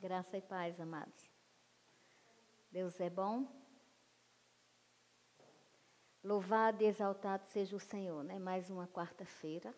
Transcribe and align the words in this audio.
Graça 0.00 0.36
e 0.36 0.40
paz, 0.40 0.80
amados. 0.80 1.28
Deus 2.70 3.00
é 3.00 3.10
bom. 3.10 3.48
Louvado 6.22 6.84
e 6.84 6.86
exaltado 6.86 7.44
seja 7.48 7.74
o 7.74 7.80
Senhor, 7.80 8.22
né? 8.22 8.38
Mais 8.38 8.70
uma 8.70 8.86
quarta-feira. 8.86 9.74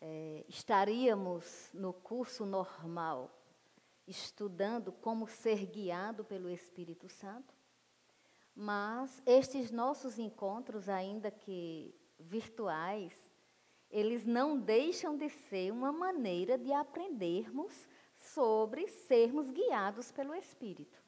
É, 0.00 0.46
estaríamos 0.48 1.68
no 1.74 1.92
curso 1.92 2.46
normal, 2.46 3.30
estudando 4.06 4.90
como 4.90 5.28
ser 5.28 5.66
guiado 5.66 6.24
pelo 6.24 6.48
Espírito 6.48 7.06
Santo, 7.06 7.54
mas 8.54 9.22
estes 9.26 9.70
nossos 9.70 10.18
encontros, 10.18 10.88
ainda 10.88 11.30
que 11.30 11.94
virtuais, 12.18 13.28
eles 13.90 14.24
não 14.24 14.58
deixam 14.58 15.18
de 15.18 15.28
ser 15.28 15.70
uma 15.70 15.92
maneira 15.92 16.56
de 16.56 16.72
aprendermos 16.72 17.86
sobre 18.34 18.88
sermos 18.88 19.50
guiados 19.50 20.10
pelo 20.12 20.34
Espírito. 20.34 20.98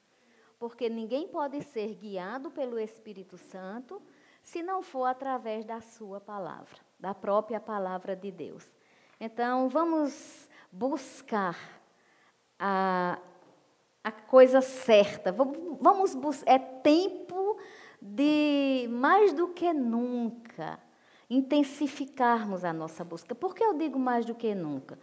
Porque 0.57 0.89
ninguém 0.89 1.27
pode 1.27 1.61
ser 1.63 1.95
guiado 1.95 2.51
pelo 2.51 2.79
Espírito 2.79 3.37
Santo 3.37 4.01
se 4.43 4.61
não 4.63 4.81
for 4.81 5.05
através 5.05 5.63
da 5.65 5.79
sua 5.79 6.19
palavra, 6.19 6.79
da 6.99 7.13
própria 7.13 7.59
palavra 7.59 8.15
de 8.15 8.31
Deus. 8.31 8.65
Então, 9.19 9.69
vamos 9.69 10.49
buscar 10.71 11.57
a, 12.57 13.19
a 14.03 14.11
coisa 14.11 14.61
certa. 14.61 15.31
Vamos 15.31 16.15
buscar. 16.15 16.51
É 16.51 16.59
tempo 16.59 17.57
de, 18.01 18.87
mais 18.91 19.33
do 19.33 19.49
que 19.49 19.71
nunca, 19.73 20.79
intensificarmos 21.29 22.63
a 22.63 22.73
nossa 22.73 23.03
busca. 23.03 23.35
Por 23.35 23.53
que 23.53 23.63
eu 23.63 23.73
digo 23.77 23.99
mais 23.99 24.25
do 24.25 24.33
que 24.33 24.55
nunca? 24.55 24.97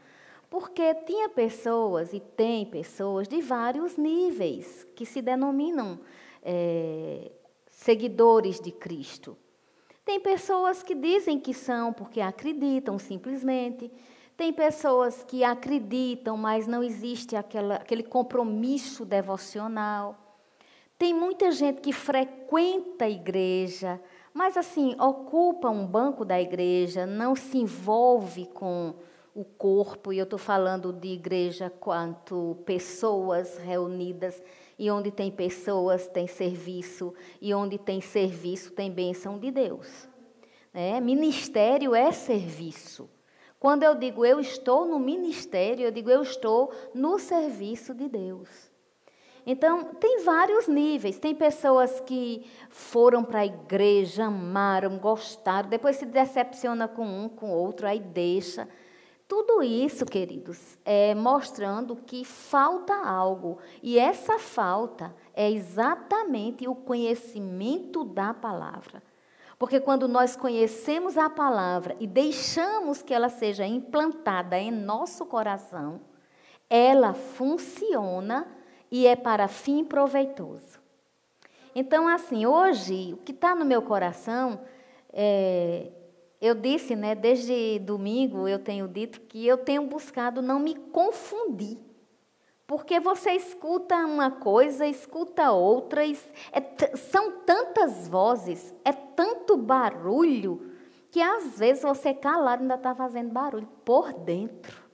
Porque 0.48 0.95
tinha 1.06 1.28
pessoas 1.28 2.12
e 2.12 2.20
tem 2.20 2.64
pessoas 2.64 3.27
de 3.27 3.41
vários 3.41 3.96
níveis 3.96 4.87
que 4.95 5.04
se 5.04 5.21
denominam 5.21 5.98
é, 6.43 7.32
seguidores 7.66 8.60
de 8.60 8.71
Cristo. 8.71 9.37
Tem 10.04 10.21
pessoas 10.21 10.84
que 10.84 10.95
dizem 10.95 11.40
que 11.40 11.52
são 11.52 11.93
porque 11.93 12.21
acreditam 12.21 12.96
simplesmente. 12.96 13.90
Tem 14.37 14.52
pessoas 14.52 15.24
que 15.24 15.43
acreditam, 15.43 16.37
mas 16.37 16.66
não 16.68 16.82
existe 16.82 17.34
aquela, 17.34 17.76
aquele 17.76 18.04
compromisso 18.04 19.04
devocional. 19.04 20.16
Tem 20.96 21.12
muita 21.12 21.51
gente 21.51 21.80
que 21.80 21.93
frequenta 21.93 23.06
a 23.06 23.10
igreja, 23.10 24.01
mas 24.32 24.56
assim, 24.56 24.95
ocupa 25.01 25.68
um 25.71 25.87
banco 25.87 26.24
da 26.24 26.40
igreja, 26.40 27.04
não 27.04 27.34
se 27.34 27.59
envolve 27.59 28.46
com 28.46 28.95
o 29.37 29.45
corpo, 29.45 30.15
e 30.15 30.18
eu 30.18 30.24
estou 30.24 30.38
falando 30.38 30.95
de 30.95 31.09
igreja 31.09 31.68
quanto 31.68 32.56
pessoas 32.65 33.59
reunidas, 33.59 34.43
e 34.78 34.90
onde 34.90 35.10
tem 35.10 35.30
pessoas 35.30 36.06
tem 36.09 36.26
serviço, 36.26 37.12
e 37.38 37.52
onde 37.52 37.76
tem 37.76 38.01
serviço 38.01 38.73
tem 38.73 38.90
bênção 38.90 39.38
de 39.38 39.51
Deus. 39.51 40.09
É, 40.73 40.98
ministério 41.02 41.95
é 41.95 42.10
serviço. 42.12 43.10
Quando 43.60 43.82
eu 43.82 43.95
digo 43.95 44.24
eu 44.24 44.40
estou 44.40 44.87
no 44.87 44.98
ministério, 44.98 45.84
eu 45.84 45.90
digo 45.90 46.09
eu 46.09 46.23
estou 46.23 46.73
no 46.95 47.18
serviço 47.18 47.95
de 47.95 48.09
Deus. 48.09 48.48
Então, 49.45 49.95
tem 49.95 50.24
vários 50.24 50.66
níveis. 50.66 51.18
Tem 51.18 51.34
pessoas 51.34 52.00
que 52.00 52.45
foram 52.68 53.23
para 53.23 53.40
a 53.40 53.46
igreja, 53.46 54.24
amaram, 54.24 54.98
gostaram, 54.98 55.68
depois 55.68 55.96
se 55.96 56.06
decepciona 56.06 56.88
com 56.88 57.06
um, 57.06 57.28
com 57.28 57.50
outro, 57.50 57.87
aí 57.87 58.00
deixa. 58.00 58.66
Tudo 59.29 59.60
isso, 59.60 60.07
queridos, 60.07 60.79
é 60.85 61.13
mostrando 61.15 61.96
que 61.96 62.24
falta 62.24 62.95
algo. 62.95 63.59
E 63.83 63.99
essa 63.99 64.38
falta 64.38 65.15
é 65.34 65.50
exatamente 65.50 66.69
o 66.69 66.75
conhecimento 66.77 68.05
da 68.05 68.33
palavra. 68.33 69.03
Porque 69.59 69.81
quando 69.81 70.06
nós 70.06 70.37
conhecemos 70.37 71.17
a 71.19 71.28
palavra 71.28 71.97
e 71.99 72.06
deixamos 72.06 73.03
que 73.03 73.12
ela 73.12 73.28
seja 73.28 73.67
implantada 73.67 74.56
em 74.59 74.71
nosso 74.71 75.27
coração, 75.27 76.00
ela 76.71 77.12
funciona 77.12 78.47
e 78.91 79.06
é 79.06 79.17
para 79.17 79.49
fim 79.49 79.84
proveitoso. 79.84 80.79
Então, 81.75 82.06
assim, 82.06 82.47
hoje, 82.47 83.12
o 83.15 83.17
que 83.19 83.33
está 83.33 83.55
no 83.55 83.65
meu 83.65 83.83
coração 83.83 84.61
é, 85.12 85.91
eu 86.41 86.55
disse, 86.55 86.95
né, 86.95 87.15
desde 87.15 87.79
domingo 87.79 88.47
eu 88.47 88.59
tenho 88.59 88.87
dito 88.87 89.21
que 89.23 89.47
eu 89.47 89.57
tenho 89.57 89.87
buscado 89.87 90.43
não 90.43 90.59
me 90.59 90.75
confundir. 90.75 91.79
Porque 92.67 92.99
você 92.99 93.31
escuta 93.33 93.95
uma 94.05 94.31
coisa, 94.31 94.87
escuta 94.87 95.53
outra, 95.53 96.05
é, 96.05 96.97
são 96.97 97.41
tantas 97.45 98.09
vozes, 98.09 98.75
é 98.85 98.93
tanto 98.93 99.57
barulho, 99.57 100.73
que 101.11 101.23
às 101.23 101.59
vezes 101.59 101.85
você 101.85 102.13
calado 102.13 102.63
ainda 102.63 102.75
está 102.75 102.95
fazendo 102.95 103.31
barulho 103.31 103.69
por 103.85 104.13
dentro. 104.13 104.85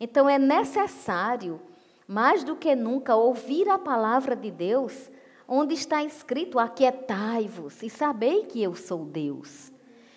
Então 0.00 0.28
é 0.28 0.38
necessário, 0.38 1.60
mais 2.08 2.42
do 2.42 2.56
que 2.56 2.74
nunca, 2.74 3.14
ouvir 3.14 3.68
a 3.68 3.78
palavra 3.78 4.34
de 4.34 4.50
Deus, 4.50 5.10
onde 5.46 5.74
está 5.74 6.02
escrito: 6.02 6.58
Aquietai-vos 6.58 7.82
e 7.82 7.90
sabei 7.90 8.46
que 8.46 8.62
eu 8.62 8.74
sou 8.74 9.04
Deus. 9.04 9.75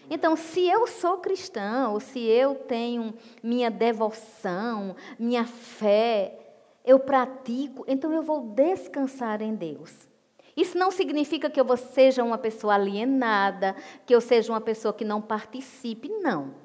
Então, 0.09 0.36
se 0.36 0.68
eu 0.68 0.88
sou 0.88 1.18
cristã, 1.18 1.90
ou 1.90 2.00
se 2.00 2.20
eu 2.20 2.56
tenho 2.56 3.14
minha 3.44 3.70
devoção, 3.70 4.96
minha 5.20 5.46
fé, 5.46 6.38
eu 6.84 7.00
pratico, 7.00 7.86
então 7.88 8.12
eu 8.12 8.24
vou 8.24 8.42
descansar 8.42 9.42
em 9.42 9.53
Deus. 9.53 10.09
Isso 10.58 10.78
não 10.78 10.90
significa 10.90 11.50
que 11.50 11.62
eu 11.62 11.78
seja 11.78 12.24
uma 12.24 12.38
pessoa 12.38 12.74
alienada, 12.74 13.75
que 14.06 14.16
eu 14.16 14.19
seja 14.19 14.52
uma 14.52 14.59
pessoa 14.59 14.94
que 14.94 15.06
não 15.06 15.22
participe, 15.22 16.09
não. 16.09 16.56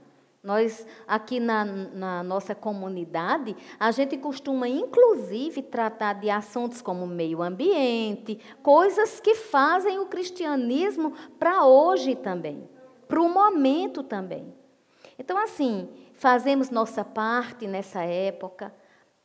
Nós, 0.43 0.87
aqui 1.07 1.39
na, 1.41 1.65
na, 1.65 2.23
nossa 2.23 2.55
comunidade, 2.55 3.57
a 3.79 3.91
gente 3.91 4.17
costuma, 4.19 4.69
inclusive, 4.69 5.63
tratar 5.63 6.15
de 6.15 6.29
assuntos 6.29 6.83
como 6.83 7.07
meio 7.07 7.43
ambiente, 7.43 8.39
coisas 8.63 9.21
que 9.21 9.35
fazem 9.35 9.99
o 9.99 10.07
cristianismo 10.07 11.13
para 11.39 11.65
hoje 11.65 12.15
também 12.15 12.69
para 13.07 13.21
o 13.21 13.29
momento 13.29 14.03
também. 14.03 14.53
Então, 15.19 15.39
assim, 15.39 15.89
fazemos 16.15 16.71
nossa 16.71 17.05
parte 17.05 17.67
nessa 17.67 18.03
época, 18.03 18.75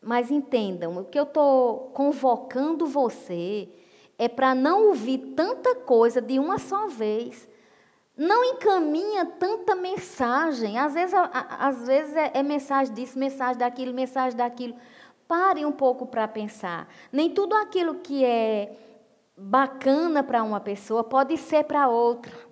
mas 0.01 0.31
entendam, 0.31 0.97
o 0.97 1.05
que 1.05 1.19
eu 1.19 1.23
estou 1.23 1.91
convocando 1.93 2.85
você 2.85 3.69
é 4.17 4.27
para 4.27 4.53
não 4.53 4.87
ouvir 4.87 5.33
tanta 5.35 5.75
coisa 5.75 6.21
de 6.21 6.37
uma 6.37 6.59
só 6.59 6.87
vez. 6.87 7.47
Não 8.17 8.43
encaminha 8.43 9.25
tanta 9.25 9.75
mensagem. 9.75 10.77
Às 10.77 10.93
vezes, 10.93 11.15
às 11.31 11.87
vezes 11.87 12.15
é, 12.15 12.31
é 12.33 12.43
mensagem 12.43 12.93
disso, 12.93 13.17
mensagem 13.17 13.57
daquilo, 13.57 13.93
mensagem 13.93 14.37
daquilo. 14.37 14.75
Pare 15.25 15.65
um 15.65 15.71
pouco 15.71 16.05
para 16.05 16.27
pensar. 16.27 16.87
Nem 17.13 17.29
tudo 17.29 17.55
aquilo 17.55 17.95
que 17.95 18.25
é 18.25 18.75
bacana 19.37 20.21
para 20.21 20.43
uma 20.43 20.59
pessoa 20.59 21.01
pode 21.01 21.37
ser 21.37 21.63
para 21.63 21.87
outra. 21.87 22.48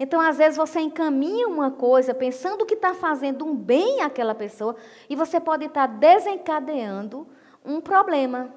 Então, 0.00 0.20
às 0.20 0.38
vezes, 0.38 0.56
você 0.56 0.80
encaminha 0.80 1.48
uma 1.48 1.70
coisa 1.70 2.14
pensando 2.14 2.64
que 2.64 2.74
está 2.74 2.94
fazendo 2.94 3.44
um 3.44 3.54
bem 3.54 4.00
àquela 4.02 4.34
pessoa 4.34 4.76
e 5.08 5.16
você 5.16 5.40
pode 5.40 5.64
estar 5.64 5.88
tá 5.88 5.94
desencadeando 5.94 7.26
um 7.64 7.80
problema. 7.80 8.54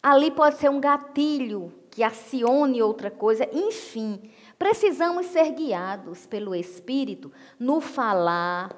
Ali 0.00 0.30
pode 0.30 0.56
ser 0.56 0.70
um 0.70 0.80
gatilho 0.80 1.72
que 1.90 2.02
acione 2.02 2.82
outra 2.82 3.10
coisa, 3.10 3.48
enfim. 3.52 4.30
Precisamos 4.58 5.26
ser 5.26 5.50
guiados 5.50 6.26
pelo 6.26 6.54
Espírito 6.54 7.32
no 7.58 7.80
falar. 7.80 8.74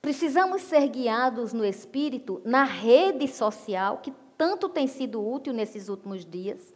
Precisamos 0.00 0.62
ser 0.62 0.88
guiados 0.88 1.52
no 1.52 1.64
Espírito 1.64 2.40
na 2.44 2.64
rede 2.64 3.26
social, 3.26 3.98
que 3.98 4.12
tanto 4.36 4.68
tem 4.68 4.86
sido 4.86 5.24
útil 5.26 5.52
nesses 5.52 5.88
últimos 5.88 6.24
dias. 6.24 6.74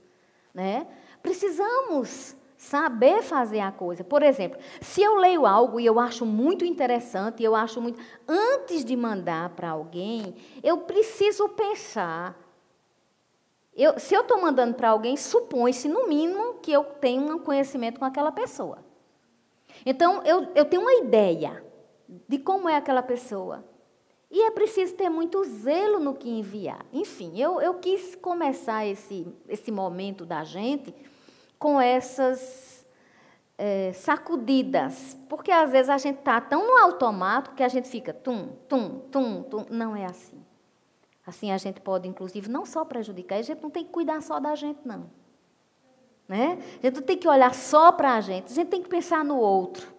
Né? 0.53 0.87
Precisamos 1.23 2.37
saber 2.59 3.23
fazer 3.23 3.61
a 3.61 3.71
coisa. 3.71 4.03
Por 4.03 4.21
exemplo, 4.21 4.59
se 4.81 5.01
eu 5.01 5.15
leio 5.15 5.47
algo 5.47 5.79
e 5.79 5.87
eu 5.87 6.01
acho 6.01 6.27
muito 6.27 6.65
interessante, 6.65 7.43
eu 7.43 7.55
acho 7.55 7.81
muito. 7.81 8.01
Antes 8.27 8.85
de 8.85 8.97
mandar 8.97 9.51
para 9.51 9.71
alguém, 9.71 10.35
eu 10.63 10.79
preciso 10.79 11.49
pensar. 11.51 12.37
Eu, 13.75 13.97
se 14.01 14.13
eu 14.13 14.23
estou 14.23 14.43
mandando 14.43 14.75
para 14.75 14.91
alguém, 14.91 15.17
supõe-se, 15.17 15.89
no 15.89 16.09
mínimo, 16.09 16.55
que 16.55 16.73
eu 16.73 16.83
tenho 16.83 17.37
um 17.37 17.39
conhecimento 17.39 18.01
com 18.01 18.05
aquela 18.05 18.33
pessoa. 18.33 18.85
Então, 19.87 20.21
eu, 20.25 20.49
eu 20.57 20.65
tenho 20.65 20.83
uma 20.83 20.95
ideia 20.95 21.65
de 22.29 22.39
como 22.39 22.69
é 22.69 22.75
aquela 22.75 23.05
pessoa. 23.05 23.65
E 24.29 24.43
é 24.43 24.51
preciso 24.51 24.97
ter 24.97 25.09
muito 25.09 25.45
zelo 25.45 26.01
no 26.01 26.13
que 26.13 26.29
enviar. 26.29 26.85
Enfim, 26.93 27.41
eu, 27.41 27.61
eu 27.61 27.75
quis 27.75 28.17
começar 28.17 28.85
esse, 28.85 29.29
esse 29.49 29.71
momento 29.71 30.27
da 30.27 30.43
gente 30.43 30.93
com 31.59 31.81
essas 31.81 32.87
é, 33.59 33.93
sacudidas. 33.93 35.17
Porque 35.29 35.51
às 35.51 35.73
vezes 35.73 35.91
a 35.91 35.99
gente 35.99 36.21
está 36.21 36.41
tão 36.41 36.67
no 36.67 36.77
automático 36.79 37.57
que 37.57 37.63
a 37.63 37.69
gente 37.69 37.89
fica 37.89 38.15
tum, 38.15 38.51
tum, 38.69 39.01
tum, 39.11 39.43
tum. 39.43 39.67
Não 39.69 39.97
é 39.97 40.05
assim. 40.05 40.39
Assim 41.27 41.51
a 41.53 41.59
gente 41.59 41.81
pode, 41.81 42.09
inclusive, 42.09 42.49
não 42.49 42.65
só 42.65 42.85
prejudicar, 42.85 43.39
a 43.39 43.43
gente 43.43 43.63
não 43.63 43.69
tem 43.69 43.85
que 43.85 43.91
cuidar 43.91 44.23
só 44.23 44.41
da 44.41 44.55
gente, 44.55 44.81
não. 44.85 45.11
Né? 46.27 46.59
A 46.83 46.87
gente 46.87 47.01
não 47.01 47.03
tem 47.03 47.19
que 47.19 47.29
olhar 47.29 47.55
só 47.55 47.93
para 47.93 48.15
a 48.15 48.21
gente, 48.21 48.53
a 48.53 48.55
gente 48.55 48.69
tem 48.69 48.83
que 48.83 48.89
pensar 48.89 49.25
no 49.25 49.37
outro. 49.37 49.93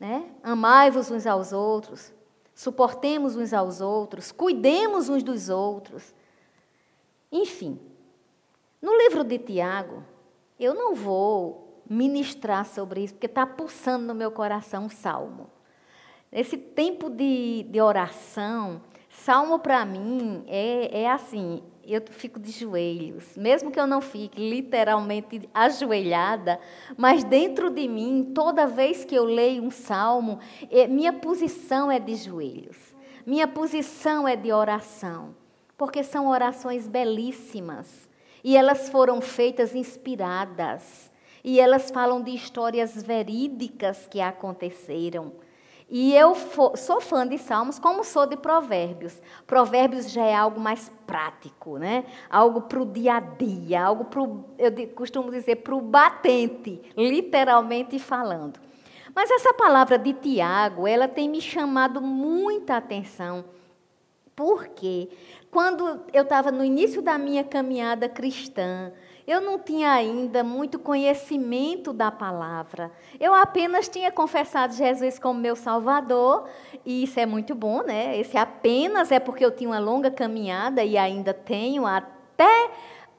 Né? 0.00 0.28
Amai-vos 0.42 1.12
uns 1.12 1.28
aos 1.28 1.52
outros, 1.52 2.12
suportemos 2.54 3.36
uns 3.36 3.52
aos 3.52 3.80
outros, 3.80 4.32
cuidemos 4.32 5.08
uns 5.08 5.22
dos 5.22 5.48
outros. 5.48 6.12
Enfim, 7.30 7.80
no 8.80 8.96
livro 8.96 9.22
de 9.22 9.38
Tiago, 9.38 10.02
eu 10.64 10.74
não 10.74 10.94
vou 10.94 11.82
ministrar 11.88 12.64
sobre 12.64 13.02
isso, 13.02 13.14
porque 13.14 13.26
está 13.26 13.46
pulsando 13.46 14.06
no 14.06 14.14
meu 14.14 14.30
coração 14.30 14.84
um 14.84 14.88
salmo. 14.88 15.50
Esse 16.30 16.56
tempo 16.56 17.10
de, 17.10 17.64
de 17.68 17.80
oração, 17.80 18.80
salmo 19.10 19.58
para 19.58 19.84
mim 19.84 20.44
é, 20.46 21.02
é 21.02 21.10
assim, 21.10 21.62
eu 21.84 22.00
fico 22.10 22.38
de 22.38 22.50
joelhos, 22.50 23.36
mesmo 23.36 23.70
que 23.70 23.78
eu 23.78 23.86
não 23.86 24.00
fique 24.00 24.40
literalmente 24.40 25.48
ajoelhada, 25.52 26.58
mas 26.96 27.24
dentro 27.24 27.68
de 27.68 27.88
mim, 27.88 28.32
toda 28.34 28.66
vez 28.66 29.04
que 29.04 29.14
eu 29.14 29.24
leio 29.24 29.62
um 29.62 29.70
salmo, 29.70 30.38
é, 30.70 30.86
minha 30.86 31.12
posição 31.12 31.90
é 31.90 31.98
de 31.98 32.14
joelhos, 32.14 32.94
minha 33.26 33.46
posição 33.46 34.26
é 34.26 34.36
de 34.36 34.52
oração, 34.52 35.34
porque 35.76 36.02
são 36.02 36.28
orações 36.28 36.86
belíssimas 36.86 38.08
e 38.42 38.56
elas 38.56 38.88
foram 38.88 39.20
feitas 39.20 39.74
inspiradas 39.74 41.10
e 41.44 41.58
elas 41.58 41.90
falam 41.90 42.22
de 42.22 42.32
histórias 42.32 43.02
verídicas 43.02 44.06
que 44.06 44.20
aconteceram. 44.20 45.32
E 45.94 46.14
eu 46.14 46.34
sou 46.74 47.02
fã 47.02 47.26
de 47.28 47.36
Salmos, 47.36 47.78
como 47.78 48.02
sou 48.02 48.24
de 48.24 48.34
Provérbios. 48.34 49.20
Provérbios 49.46 50.10
já 50.10 50.24
é 50.24 50.34
algo 50.34 50.58
mais 50.58 50.90
prático, 51.06 51.76
né? 51.76 52.06
Algo 52.30 52.62
para 52.62 52.80
o 52.80 52.86
dia 52.86 53.16
a 53.16 53.20
dia, 53.20 53.84
algo 53.84 54.06
para 54.06 54.22
eu 54.22 54.88
costumo 54.94 55.30
dizer, 55.30 55.56
para 55.56 55.74
o 55.74 55.82
batente, 55.82 56.80
literalmente 56.96 57.98
falando. 57.98 58.58
Mas 59.14 59.30
essa 59.30 59.52
palavra 59.52 59.98
de 59.98 60.14
Tiago, 60.14 60.88
ela 60.88 61.06
tem 61.06 61.28
me 61.28 61.42
chamado 61.42 62.00
muita 62.00 62.78
atenção. 62.78 63.44
Porque 64.34 65.08
quando 65.50 66.00
eu 66.12 66.22
estava 66.22 66.50
no 66.50 66.64
início 66.64 67.02
da 67.02 67.18
minha 67.18 67.44
caminhada 67.44 68.08
cristã, 68.08 68.92
eu 69.26 69.40
não 69.40 69.58
tinha 69.58 69.92
ainda 69.92 70.42
muito 70.42 70.78
conhecimento 70.78 71.92
da 71.92 72.10
palavra. 72.10 72.90
Eu 73.20 73.34
apenas 73.34 73.88
tinha 73.88 74.10
confessado 74.10 74.74
Jesus 74.74 75.18
como 75.18 75.38
meu 75.38 75.54
Salvador, 75.54 76.48
e 76.84 77.04
isso 77.04 77.20
é 77.20 77.26
muito 77.26 77.54
bom, 77.54 77.82
né? 77.82 78.18
Esse 78.18 78.36
apenas 78.36 79.12
é 79.12 79.20
porque 79.20 79.44
eu 79.44 79.54
tinha 79.54 79.70
uma 79.70 79.78
longa 79.78 80.10
caminhada 80.10 80.82
e 80.82 80.96
ainda 80.96 81.32
tenho 81.32 81.86
até 81.86 82.70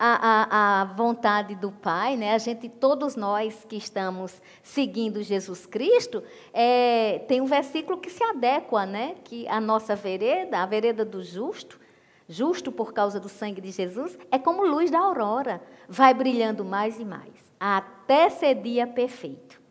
a, 0.05 0.15
a, 0.15 0.81
a, 0.81 0.85
vontade 0.85 1.55
do 1.55 1.71
Pai, 1.71 2.17
né? 2.17 2.33
A 2.33 2.37
gente, 2.37 2.67
todos 2.67 3.15
nós 3.15 3.63
que 3.63 3.77
estamos 3.77 4.41
seguindo 4.61 5.23
Jesus 5.23 5.65
Cristo, 5.65 6.21
é, 6.51 7.19
tem 7.25 7.39
um 7.39 7.45
versículo 7.45 7.97
que 7.97 8.09
se 8.09 8.21
adequa, 8.21 8.85
né? 8.85 9.15
Que 9.23 9.47
a 9.47 9.61
nossa 9.61 9.95
vereda, 9.95 10.59
a 10.59 10.65
vereda 10.65 11.05
do 11.05 11.23
justo, 11.23 11.79
justo 12.27 12.69
por 12.69 12.91
causa 12.91 13.17
do 13.17 13.29
sangue 13.29 13.61
de 13.61 13.71
Jesus, 13.71 14.17
é 14.29 14.37
como 14.37 14.65
luz 14.65 14.91
da 14.91 14.99
aurora, 14.99 15.61
vai 15.87 16.13
brilhando 16.13 16.65
mais 16.65 16.99
e 16.99 17.05
mais, 17.05 17.53
até 17.57 18.29
ser 18.29 18.55
dia 18.55 18.85
perfeito. 18.85 19.61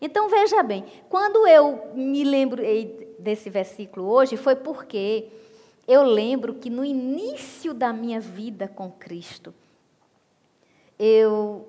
Então 0.00 0.30
veja 0.30 0.62
bem, 0.62 0.86
quando 1.10 1.46
eu 1.46 1.90
me 1.94 2.24
lembrei 2.24 3.14
desse 3.18 3.50
versículo 3.50 4.08
hoje, 4.08 4.38
foi 4.38 4.56
porque 4.56 5.28
eu 5.88 6.02
lembro 6.02 6.54
que 6.54 6.68
no 6.68 6.84
início 6.84 7.72
da 7.72 7.92
minha 7.92 8.20
vida 8.20 8.68
com 8.68 8.92
Cristo, 8.92 9.54
eu 10.98 11.66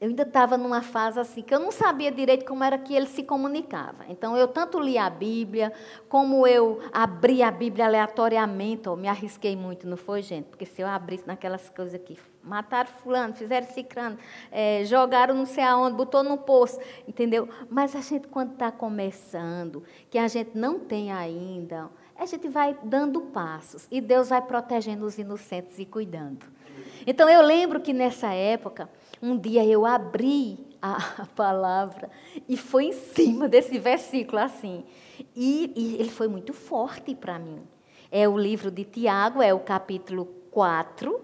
eu 0.00 0.08
ainda 0.08 0.22
estava 0.22 0.56
numa 0.56 0.80
fase 0.80 1.20
assim, 1.20 1.42
que 1.42 1.54
eu 1.54 1.58
não 1.58 1.70
sabia 1.70 2.10
direito 2.10 2.46
como 2.46 2.64
era 2.64 2.78
que 2.78 2.94
ele 2.94 3.04
se 3.04 3.22
comunicava. 3.22 4.06
Então, 4.08 4.34
eu 4.34 4.48
tanto 4.48 4.80
li 4.80 4.96
a 4.96 5.10
Bíblia, 5.10 5.70
como 6.08 6.46
eu 6.46 6.80
abri 6.90 7.42
a 7.42 7.50
Bíblia 7.50 7.84
aleatoriamente, 7.84 8.88
ou 8.88 8.96
me 8.96 9.08
arrisquei 9.08 9.54
muito, 9.54 9.86
não 9.86 9.98
foi, 9.98 10.22
gente? 10.22 10.46
Porque 10.46 10.64
se 10.64 10.80
eu 10.80 10.86
abrisse 10.86 11.26
naquelas 11.26 11.68
coisas 11.68 11.94
aqui, 11.94 12.16
mataram 12.42 12.88
fulano, 13.02 13.34
fizeram 13.34 13.66
ciclano, 13.66 14.16
é, 14.50 14.86
jogaram 14.86 15.34
não 15.34 15.44
sei 15.44 15.64
aonde, 15.64 15.94
botou 15.98 16.22
no 16.22 16.38
poço, 16.38 16.80
entendeu? 17.06 17.46
Mas 17.68 17.94
a 17.94 18.00
gente, 18.00 18.26
quando 18.26 18.52
está 18.52 18.72
começando, 18.72 19.84
que 20.08 20.16
a 20.16 20.26
gente 20.28 20.56
não 20.56 20.78
tem 20.78 21.12
ainda, 21.12 21.90
a 22.20 22.26
gente 22.26 22.48
vai 22.48 22.76
dando 22.82 23.22
passos, 23.22 23.88
e 23.90 23.98
Deus 23.98 24.28
vai 24.28 24.42
protegendo 24.42 25.06
os 25.06 25.16
inocentes 25.16 25.78
e 25.78 25.86
cuidando. 25.86 26.44
Então, 27.06 27.26
eu 27.30 27.40
lembro 27.40 27.80
que 27.80 27.94
nessa 27.94 28.34
época 28.34 28.90
um 29.22 29.38
dia 29.38 29.64
eu 29.64 29.86
abri 29.86 30.58
a, 30.82 31.26
palavra 31.34 32.10
e 32.46 32.58
foi 32.58 32.84
em 32.84 32.92
cima 32.92 33.48
desse 33.48 33.78
versículo 33.78 34.38
assim. 34.38 34.84
E, 35.34 35.72
e 35.74 35.94
ele 35.94 36.10
foi 36.10 36.28
muito 36.28 36.52
forte 36.52 37.14
para 37.14 37.38
mim. 37.38 37.62
É 38.12 38.28
o 38.28 38.36
livro 38.36 38.70
de 38.70 38.84
Tiago, 38.84 39.40
é 39.40 39.54
o 39.54 39.60
capítulo 39.60 40.26
4. 40.50 41.18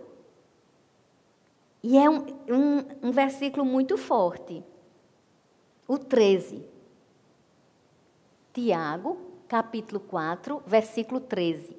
E 1.82 1.98
é 1.98 2.08
um, 2.08 2.26
um, 2.48 3.08
um 3.08 3.10
versículo 3.12 3.66
muito 3.66 3.98
forte. 3.98 4.64
O 5.86 5.98
13. 5.98 6.64
Tiago, 8.54 9.25
capítulo 9.48 10.00
4, 10.00 10.62
versículo 10.66 11.20
13. 11.20 11.76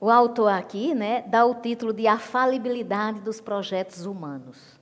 O 0.00 0.10
autor 0.10 0.48
aqui 0.48 0.94
né, 0.94 1.22
dá 1.22 1.44
o 1.44 1.56
título 1.56 1.92
de 1.92 2.06
A 2.06 2.18
Falibilidade 2.18 3.20
dos 3.20 3.40
Projetos 3.40 4.06
Humanos. 4.06 4.78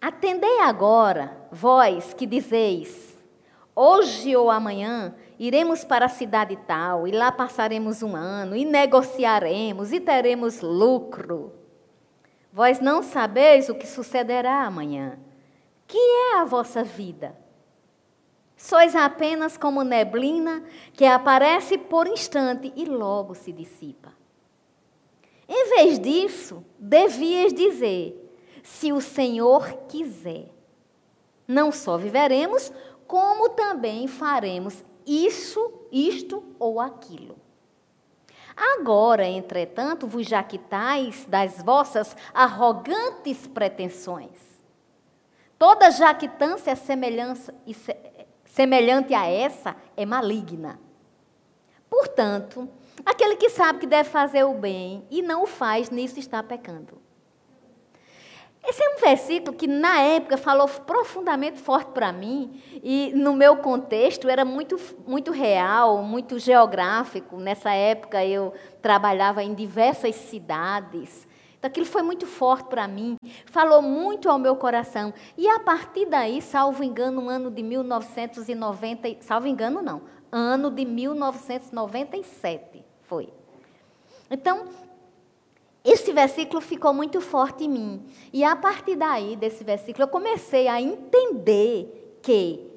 Atendei 0.00 0.60
agora, 0.60 1.36
vós 1.52 2.14
que 2.14 2.24
dizeis, 2.24 3.16
hoje 3.74 4.34
ou 4.34 4.50
amanhã 4.50 5.14
iremos 5.38 5.84
para 5.84 6.06
a 6.06 6.08
cidade 6.08 6.56
tal, 6.66 7.06
e 7.06 7.12
lá 7.12 7.30
passaremos 7.30 8.02
um 8.02 8.16
ano, 8.16 8.56
e 8.56 8.64
negociaremos, 8.64 9.92
e 9.92 10.00
teremos 10.00 10.60
lucro. 10.60 11.52
Vós 12.52 12.80
não 12.80 13.02
sabeis 13.02 13.68
o 13.68 13.74
que 13.74 13.86
sucederá 13.86 14.64
amanhã. 14.64 15.18
Que 15.86 15.98
é 15.98 16.38
a 16.38 16.44
vossa 16.44 16.82
vida? 16.82 17.36
Sois 18.56 18.96
apenas 18.96 19.56
como 19.56 19.84
neblina 19.84 20.64
que 20.92 21.04
aparece 21.04 21.78
por 21.78 22.08
instante 22.08 22.72
e 22.74 22.84
logo 22.84 23.34
se 23.34 23.52
dissipa. 23.52 24.12
Em 25.48 25.76
vez 25.76 25.98
disso, 25.98 26.64
devias 26.78 27.54
dizer: 27.54 28.36
se 28.62 28.92
o 28.92 29.00
Senhor 29.00 29.72
quiser, 29.88 30.50
não 31.46 31.70
só 31.70 31.96
viveremos, 31.96 32.72
como 33.06 33.48
também 33.50 34.06
faremos 34.08 34.84
isso, 35.08 35.86
isto 35.90 36.44
ou 36.58 36.80
aquilo. 36.80 37.36
Agora, 38.54 39.26
entretanto, 39.26 40.06
vos 40.06 40.26
jaquitais 40.26 41.24
das 41.26 41.62
vossas 41.62 42.16
arrogantes 42.34 43.46
pretensões. 43.46 44.30
Toda 45.58 45.90
jactância 45.90 46.76
semelhança, 46.76 47.54
semelhante 48.44 49.14
a 49.14 49.26
essa 49.26 49.76
é 49.96 50.04
maligna. 50.04 50.78
Portanto, 51.88 52.68
aquele 53.04 53.36
que 53.36 53.48
sabe 53.48 53.80
que 53.80 53.86
deve 53.86 54.08
fazer 54.08 54.44
o 54.44 54.54
bem 54.54 55.06
e 55.10 55.22
não 55.22 55.44
o 55.44 55.46
faz, 55.46 55.90
nisso 55.90 56.18
está 56.18 56.42
pecando. 56.42 57.07
Esse 58.68 58.84
é 58.84 58.96
um 58.96 59.00
versículo 59.00 59.56
que, 59.56 59.66
na 59.66 59.98
época, 60.00 60.36
falou 60.36 60.68
profundamente 60.68 61.58
forte 61.58 61.90
para 61.92 62.12
mim, 62.12 62.62
e 62.82 63.10
no 63.14 63.32
meu 63.32 63.56
contexto 63.56 64.28
era 64.28 64.44
muito, 64.44 64.78
muito 65.06 65.32
real, 65.32 66.02
muito 66.02 66.38
geográfico. 66.38 67.38
Nessa 67.38 67.72
época, 67.72 68.22
eu 68.26 68.52
trabalhava 68.82 69.42
em 69.42 69.54
diversas 69.54 70.16
cidades, 70.16 71.26
então, 71.58 71.68
aquilo 71.68 71.86
foi 71.86 72.02
muito 72.02 72.24
forte 72.24 72.68
para 72.68 72.86
mim, 72.86 73.16
falou 73.46 73.82
muito 73.82 74.30
ao 74.30 74.38
meu 74.38 74.54
coração. 74.54 75.12
E 75.36 75.48
a 75.48 75.58
partir 75.58 76.06
daí, 76.06 76.40
salvo 76.40 76.84
engano, 76.84 77.22
no 77.22 77.28
ano 77.28 77.50
de 77.50 77.64
1990, 77.64 79.16
salvo 79.22 79.48
engano 79.48 79.82
não, 79.82 80.02
ano 80.30 80.70
de 80.70 80.84
1997 80.84 82.84
foi. 83.02 83.32
Então, 84.30 84.66
esse 85.90 86.12
versículo 86.12 86.60
ficou 86.60 86.92
muito 86.92 87.20
forte 87.20 87.64
em 87.64 87.68
mim. 87.68 88.06
E 88.32 88.44
a 88.44 88.54
partir 88.56 88.96
daí, 88.96 89.36
desse 89.36 89.62
versículo, 89.64 90.04
eu 90.04 90.08
comecei 90.08 90.68
a 90.68 90.80
entender 90.80 92.18
que 92.22 92.68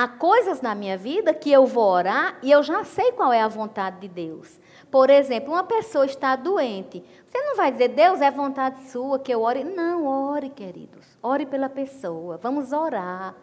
Há 0.00 0.06
coisas 0.06 0.60
na 0.60 0.76
minha 0.76 0.96
vida 0.96 1.34
que 1.34 1.50
eu 1.50 1.66
vou 1.66 1.82
orar 1.82 2.38
e 2.40 2.52
eu 2.52 2.62
já 2.62 2.84
sei 2.84 3.10
qual 3.10 3.32
é 3.32 3.42
a 3.42 3.48
vontade 3.48 3.98
de 4.00 4.06
Deus. 4.06 4.60
Por 4.92 5.10
exemplo, 5.10 5.52
uma 5.52 5.64
pessoa 5.64 6.06
está 6.06 6.36
doente. 6.36 7.02
Você 7.26 7.42
não 7.42 7.56
vai 7.56 7.72
dizer, 7.72 7.88
Deus, 7.88 8.20
é 8.20 8.30
vontade 8.30 8.88
sua 8.90 9.18
que 9.18 9.34
eu 9.34 9.42
ore. 9.42 9.64
Não, 9.64 10.06
ore, 10.06 10.50
queridos. 10.50 11.04
Ore 11.20 11.46
pela 11.46 11.68
pessoa. 11.68 12.36
Vamos 12.36 12.72
orar. 12.72 13.34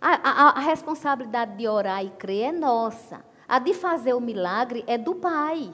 A, 0.00 0.12
a, 0.28 0.48
a 0.58 0.60
responsabilidade 0.60 1.56
de 1.56 1.68
orar 1.68 2.04
e 2.04 2.10
crer 2.10 2.48
é 2.48 2.52
nossa. 2.52 3.24
A 3.46 3.60
de 3.60 3.74
fazer 3.74 4.12
o 4.12 4.20
milagre 4.20 4.82
é 4.88 4.98
do 4.98 5.14
Pai. 5.14 5.72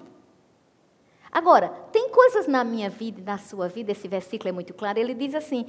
Agora, 1.32 1.68
tem 1.92 2.10
coisas 2.10 2.46
na 2.46 2.64
minha 2.64 2.90
vida 2.90 3.20
e 3.20 3.24
na 3.24 3.38
sua 3.38 3.68
vida, 3.68 3.92
esse 3.92 4.08
versículo 4.08 4.48
é 4.48 4.52
muito 4.52 4.74
claro, 4.74 4.98
ele 4.98 5.14
diz 5.14 5.34
assim: 5.34 5.66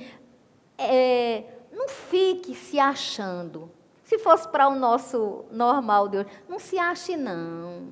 é, 0.77 1.43
não 1.71 1.87
fique 1.87 2.55
se 2.55 2.79
achando. 2.79 3.71
Se 4.03 4.17
fosse 4.19 4.47
para 4.47 4.67
o 4.67 4.75
nosso 4.75 5.45
normal 5.51 6.09
de 6.09 6.17
hoje, 6.17 6.29
não 6.49 6.59
se 6.59 6.77
ache, 6.77 7.15
não. 7.15 7.87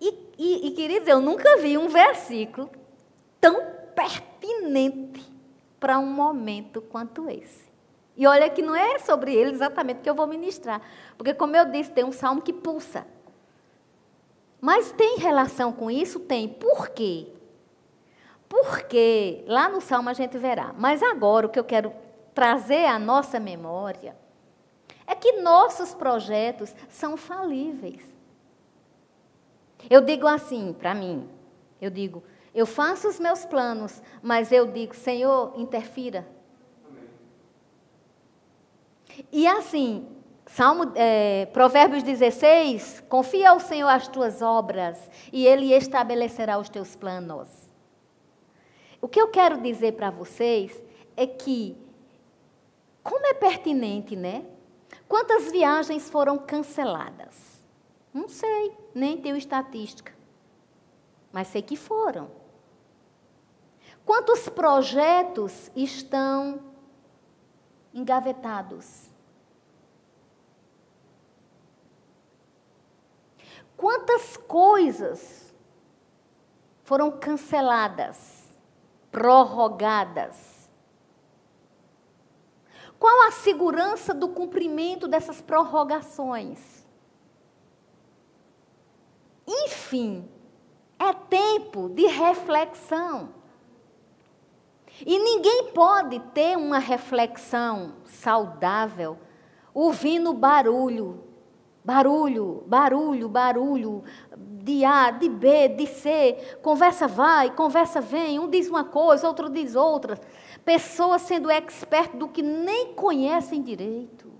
E, 0.00 0.14
e, 0.38 0.68
e, 0.68 0.70
queridos, 0.70 1.08
eu 1.08 1.20
nunca 1.20 1.56
vi 1.58 1.76
um 1.76 1.88
versículo 1.88 2.70
tão 3.40 3.60
pertinente 3.94 5.20
para 5.78 5.98
um 5.98 6.06
momento 6.06 6.80
quanto 6.80 7.28
esse. 7.28 7.68
E 8.16 8.26
olha 8.26 8.48
que 8.50 8.62
não 8.62 8.76
é 8.76 8.98
sobre 8.98 9.34
ele 9.34 9.50
exatamente 9.50 10.00
que 10.00 10.10
eu 10.10 10.14
vou 10.14 10.26
ministrar. 10.26 10.80
Porque, 11.16 11.34
como 11.34 11.56
eu 11.56 11.64
disse, 11.64 11.90
tem 11.90 12.04
um 12.04 12.12
salmo 12.12 12.42
que 12.42 12.52
pulsa. 12.52 13.06
Mas 14.60 14.92
tem 14.92 15.18
relação 15.18 15.72
com 15.72 15.90
isso? 15.90 16.20
Tem. 16.20 16.48
Por 16.48 16.90
quê? 16.90 17.28
Porque 18.48 19.44
lá 19.46 19.68
no 19.68 19.80
salmo 19.80 20.08
a 20.08 20.12
gente 20.12 20.36
verá. 20.36 20.74
Mas 20.76 21.02
agora 21.02 21.46
o 21.46 21.50
que 21.50 21.58
eu 21.58 21.64
quero 21.64 21.92
trazer 22.34 22.86
à 22.86 22.98
nossa 22.98 23.40
memória 23.40 24.16
é 25.06 25.14
que 25.14 25.40
nossos 25.40 25.94
projetos 25.94 26.74
são 26.88 27.16
falíveis. 27.16 28.02
Eu 29.88 30.02
digo 30.02 30.26
assim 30.26 30.72
para 30.72 30.94
mim, 30.94 31.28
eu 31.80 31.90
digo, 31.90 32.22
eu 32.54 32.66
faço 32.66 33.08
os 33.08 33.18
meus 33.18 33.44
planos, 33.44 34.02
mas 34.22 34.52
eu 34.52 34.66
digo, 34.66 34.94
Senhor, 34.94 35.52
interfira. 35.56 36.28
Amém. 36.86 37.08
E 39.32 39.46
assim, 39.46 40.06
Salmo, 40.52 40.90
é, 40.96 41.46
Provérbios 41.52 42.02
16, 42.02 43.04
confia 43.08 43.50
ao 43.50 43.60
Senhor 43.60 43.88
as 43.88 44.08
tuas 44.08 44.42
obras 44.42 44.98
e 45.32 45.46
Ele 45.46 45.72
estabelecerá 45.72 46.58
os 46.58 46.68
teus 46.68 46.96
planos. 46.96 47.48
O 49.00 49.06
que 49.06 49.20
eu 49.20 49.28
quero 49.28 49.60
dizer 49.60 49.92
para 49.92 50.10
vocês 50.10 50.82
é 51.16 51.24
que, 51.24 51.76
como 53.00 53.24
é 53.28 53.34
pertinente, 53.34 54.16
né? 54.16 54.44
Quantas 55.08 55.52
viagens 55.52 56.10
foram 56.10 56.36
canceladas? 56.36 57.60
Não 58.12 58.28
sei, 58.28 58.76
nem 58.92 59.18
tenho 59.18 59.36
estatística. 59.36 60.12
Mas 61.32 61.46
sei 61.46 61.62
que 61.62 61.76
foram. 61.76 62.28
Quantos 64.04 64.48
projetos 64.48 65.70
estão 65.76 66.58
engavetados? 67.94 69.09
Quantas 73.80 74.36
coisas 74.36 75.54
foram 76.82 77.10
canceladas, 77.10 78.54
prorrogadas? 79.10 80.70
Qual 82.98 83.26
a 83.26 83.30
segurança 83.30 84.12
do 84.12 84.28
cumprimento 84.28 85.08
dessas 85.08 85.40
prorrogações? 85.40 86.86
Enfim, 89.46 90.30
é 90.98 91.14
tempo 91.14 91.88
de 91.88 92.06
reflexão. 92.06 93.32
E 95.06 95.18
ninguém 95.18 95.72
pode 95.72 96.20
ter 96.34 96.54
uma 96.54 96.78
reflexão 96.78 97.94
saudável 98.04 99.18
ouvindo 99.72 100.34
barulho, 100.34 101.29
barulho, 101.90 102.62
barulho, 102.68 103.28
barulho, 103.28 104.04
de 104.62 104.84
A, 104.84 105.10
de 105.10 105.28
B, 105.28 105.68
de 105.70 105.88
C, 105.88 106.58
conversa 106.62 107.08
vai, 107.08 107.50
conversa 107.50 108.00
vem, 108.00 108.38
um 108.38 108.48
diz 108.48 108.68
uma 108.68 108.84
coisa, 108.84 109.26
outro 109.26 109.50
diz 109.50 109.74
outra. 109.74 110.16
Pessoas 110.64 111.22
sendo 111.22 111.50
expert 111.50 112.16
do 112.16 112.28
que 112.28 112.42
nem 112.42 112.94
conhecem 112.94 113.60
direito. 113.60 114.30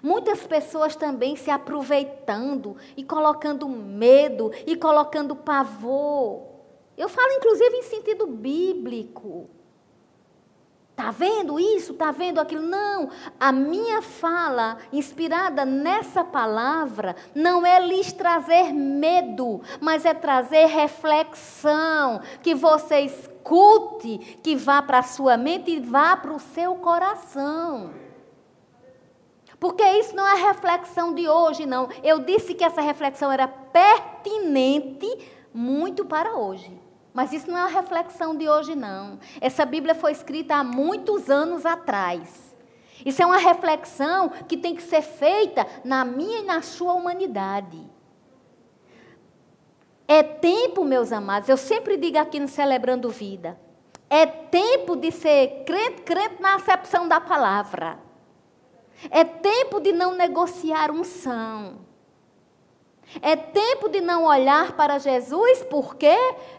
Muitas 0.00 0.46
pessoas 0.46 0.94
também 0.94 1.34
se 1.34 1.50
aproveitando 1.50 2.76
e 2.96 3.02
colocando 3.02 3.68
medo 3.68 4.52
e 4.64 4.76
colocando 4.76 5.34
pavor. 5.34 6.42
Eu 6.96 7.08
falo 7.08 7.32
inclusive 7.32 7.74
em 7.78 7.82
sentido 7.82 8.28
bíblico. 8.28 9.50
Tá 10.96 11.10
vendo 11.10 11.58
isso? 11.58 11.94
Tá 11.94 12.12
vendo 12.12 12.38
aquilo? 12.38 12.62
Não. 12.62 13.10
A 13.38 13.50
minha 13.50 14.00
fala, 14.00 14.78
inspirada 14.92 15.64
nessa 15.64 16.22
palavra, 16.22 17.16
não 17.34 17.66
é 17.66 17.80
lhes 17.80 18.12
trazer 18.12 18.72
medo, 18.72 19.60
mas 19.80 20.04
é 20.04 20.14
trazer 20.14 20.66
reflexão, 20.66 22.20
que 22.42 22.54
você 22.54 23.00
escute, 23.00 24.38
que 24.40 24.54
vá 24.54 24.80
para 24.82 25.00
a 25.00 25.02
sua 25.02 25.36
mente 25.36 25.72
e 25.72 25.80
vá 25.80 26.16
para 26.16 26.32
o 26.32 26.38
seu 26.38 26.76
coração. 26.76 27.90
Porque 29.58 29.82
isso 29.82 30.14
não 30.14 30.26
é 30.26 30.34
reflexão 30.34 31.12
de 31.12 31.28
hoje, 31.28 31.66
não. 31.66 31.88
Eu 32.04 32.20
disse 32.20 32.54
que 32.54 32.62
essa 32.62 32.80
reflexão 32.80 33.32
era 33.32 33.48
pertinente 33.48 35.08
muito 35.52 36.04
para 36.04 36.36
hoje. 36.36 36.83
Mas 37.14 37.32
isso 37.32 37.48
não 37.48 37.56
é 37.56 37.60
uma 37.62 37.70
reflexão 37.70 38.36
de 38.36 38.48
hoje, 38.48 38.74
não. 38.74 39.20
Essa 39.40 39.64
Bíblia 39.64 39.94
foi 39.94 40.10
escrita 40.10 40.56
há 40.56 40.64
muitos 40.64 41.30
anos 41.30 41.64
atrás. 41.64 42.52
Isso 43.06 43.22
é 43.22 43.26
uma 43.26 43.38
reflexão 43.38 44.28
que 44.48 44.56
tem 44.56 44.74
que 44.74 44.82
ser 44.82 45.00
feita 45.00 45.64
na 45.84 46.04
minha 46.04 46.40
e 46.40 46.44
na 46.44 46.60
sua 46.60 46.92
humanidade. 46.92 47.80
É 50.08 50.24
tempo, 50.24 50.84
meus 50.84 51.12
amados, 51.12 51.48
eu 51.48 51.56
sempre 51.56 51.96
digo 51.96 52.18
aqui 52.18 52.40
no 52.40 52.48
Celebrando 52.48 53.08
Vida, 53.08 53.58
é 54.10 54.26
tempo 54.26 54.96
de 54.96 55.10
ser 55.12 55.64
crente, 55.64 56.02
crente 56.02 56.42
na 56.42 56.56
acepção 56.56 57.06
da 57.06 57.20
palavra. 57.20 57.98
É 59.10 59.24
tempo 59.24 59.80
de 59.80 59.92
não 59.92 60.14
negociar 60.14 60.90
unção. 60.90 61.78
É 63.22 63.36
tempo 63.36 63.88
de 63.88 64.00
não 64.00 64.24
olhar 64.24 64.72
para 64.72 64.98
Jesus 64.98 65.62
porque 65.64 66.16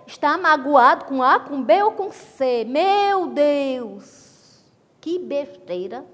está 0.08 0.38
magoado 0.38 1.06
com 1.06 1.22
A, 1.22 1.40
com 1.40 1.62
B 1.62 1.84
ou 1.84 1.92
com 1.92 2.12
C. 2.12 2.66
Meu 2.66 3.28
Deus, 3.28 4.64
que 5.02 5.20
besteira. 5.20 6.06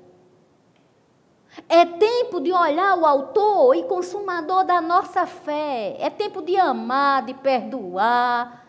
É 1.68 1.86
tempo 1.86 2.40
de 2.40 2.52
olhar 2.52 2.98
o 2.98 3.06
autor 3.06 3.76
e 3.76 3.84
consumador 3.84 4.64
da 4.64 4.80
nossa 4.80 5.26
fé. 5.26 5.96
É 6.00 6.10
tempo 6.10 6.42
de 6.42 6.58
amar, 6.58 7.26
de 7.26 7.34
perdoar, 7.34 8.62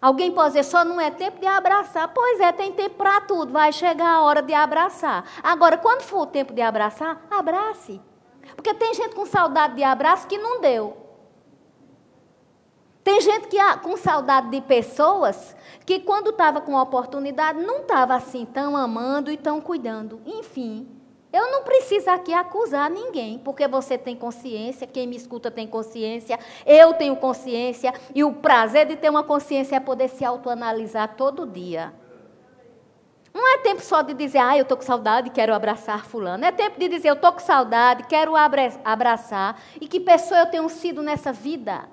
Alguém 0.00 0.30
pode 0.30 0.50
dizer, 0.50 0.64
só 0.64 0.84
não 0.84 1.00
é 1.00 1.10
tempo 1.10 1.40
de 1.40 1.46
abraçar. 1.46 2.08
Pois 2.08 2.38
é, 2.40 2.52
tem 2.52 2.72
tempo 2.72 2.96
para 2.96 3.22
tudo. 3.22 3.52
Vai 3.52 3.72
chegar 3.72 4.08
a 4.08 4.22
hora 4.22 4.42
de 4.42 4.52
abraçar. 4.52 5.24
Agora, 5.42 5.78
quando 5.78 6.02
for 6.02 6.20
o 6.22 6.26
tempo 6.26 6.52
de 6.52 6.60
abraçar, 6.60 7.26
abrace. 7.30 8.00
Porque 8.54 8.74
tem 8.74 8.94
gente 8.94 9.14
com 9.14 9.26
saudade 9.26 9.74
de 9.74 9.82
abraço 9.82 10.26
que 10.26 10.38
não 10.38 10.60
deu. 10.60 10.96
Tem 13.02 13.20
gente 13.20 13.46
que 13.46 13.58
com 13.82 13.96
saudade 13.96 14.50
de 14.50 14.60
pessoas 14.60 15.54
que, 15.84 16.00
quando 16.00 16.30
estava 16.30 16.60
com 16.60 16.74
oportunidade, 16.74 17.62
não 17.62 17.82
estava 17.82 18.16
assim 18.16 18.44
tão 18.44 18.76
amando 18.76 19.30
e 19.30 19.36
tão 19.36 19.60
cuidando. 19.60 20.20
Enfim, 20.26 20.88
eu 21.32 21.50
não 21.52 21.62
preciso 21.62 22.10
aqui 22.10 22.32
acusar 22.32 22.90
ninguém, 22.90 23.38
porque 23.38 23.68
você 23.68 23.96
tem 23.96 24.16
consciência, 24.16 24.86
quem 24.86 25.06
me 25.06 25.14
escuta 25.14 25.50
tem 25.50 25.66
consciência, 25.66 26.38
eu 26.64 26.94
tenho 26.94 27.14
consciência, 27.14 27.94
e 28.14 28.24
o 28.24 28.32
prazer 28.32 28.86
de 28.86 28.96
ter 28.96 29.10
uma 29.10 29.22
consciência 29.22 29.76
é 29.76 29.80
poder 29.80 30.08
se 30.08 30.24
autoanalisar 30.24 31.14
todo 31.14 31.46
dia. 31.46 31.92
Não 33.36 33.54
é 33.54 33.58
tempo 33.58 33.82
só 33.82 34.00
de 34.00 34.14
dizer, 34.14 34.38
ah, 34.38 34.56
eu 34.56 34.62
estou 34.62 34.78
com 34.78 34.82
saudade, 34.82 35.28
quero 35.28 35.52
abraçar 35.52 36.06
fulano. 36.06 36.42
É 36.42 36.50
tempo 36.50 36.80
de 36.80 36.88
dizer, 36.88 37.10
eu 37.10 37.14
estou 37.14 37.30
com 37.32 37.38
saudade, 37.38 38.04
quero 38.04 38.32
abraçar. 38.82 39.60
E 39.78 39.86
que 39.86 40.00
pessoa 40.00 40.40
eu 40.40 40.46
tenho 40.46 40.66
sido 40.70 41.02
nessa 41.02 41.34
vida? 41.34 41.86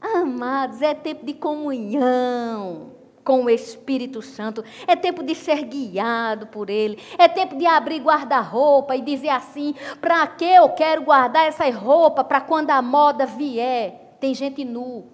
Amados, 0.00 0.80
é 0.80 0.94
tempo 0.94 1.26
de 1.26 1.34
comunhão 1.34 2.92
com 3.24 3.46
o 3.46 3.50
Espírito 3.50 4.22
Santo, 4.22 4.64
é 4.86 4.94
tempo 4.94 5.20
de 5.20 5.34
ser 5.34 5.64
guiado 5.64 6.46
por 6.46 6.70
Ele, 6.70 7.02
é 7.18 7.26
tempo 7.26 7.56
de 7.56 7.66
abrir 7.66 8.00
guarda-roupa 8.00 8.94
e 8.94 9.00
dizer 9.00 9.30
assim: 9.30 9.74
para 10.00 10.28
que 10.28 10.44
eu 10.44 10.68
quero 10.70 11.02
guardar 11.02 11.48
essa 11.48 11.68
roupa 11.70 12.22
para 12.22 12.40
quando 12.40 12.70
a 12.70 12.80
moda 12.80 13.26
vier? 13.26 14.16
Tem 14.20 14.32
gente 14.32 14.64
nu, 14.64 15.06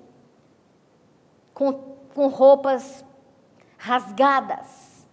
com, 1.54 1.72
com 2.14 2.28
roupas 2.28 3.02
rasgadas. 3.86 5.06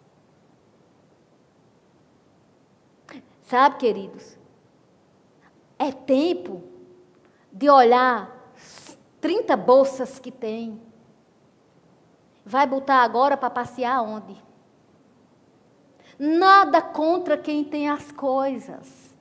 Sabe, 3.44 3.76
queridos? 3.78 4.36
É 5.78 5.92
tempo 5.92 6.64
de 7.52 7.70
olhar 7.70 8.52
30 9.22 9.56
bolsas 9.56 10.18
que 10.18 10.32
tem. 10.32 10.82
Vai 12.44 12.66
botar 12.66 13.04
agora 13.04 13.38
para 13.38 13.50
passear 13.52 14.02
onde? 14.02 14.36
Nada 16.18 16.82
contra 16.82 17.38
quem 17.38 17.64
tem 17.64 17.88
as 17.88 18.12
coisas. 18.12 19.16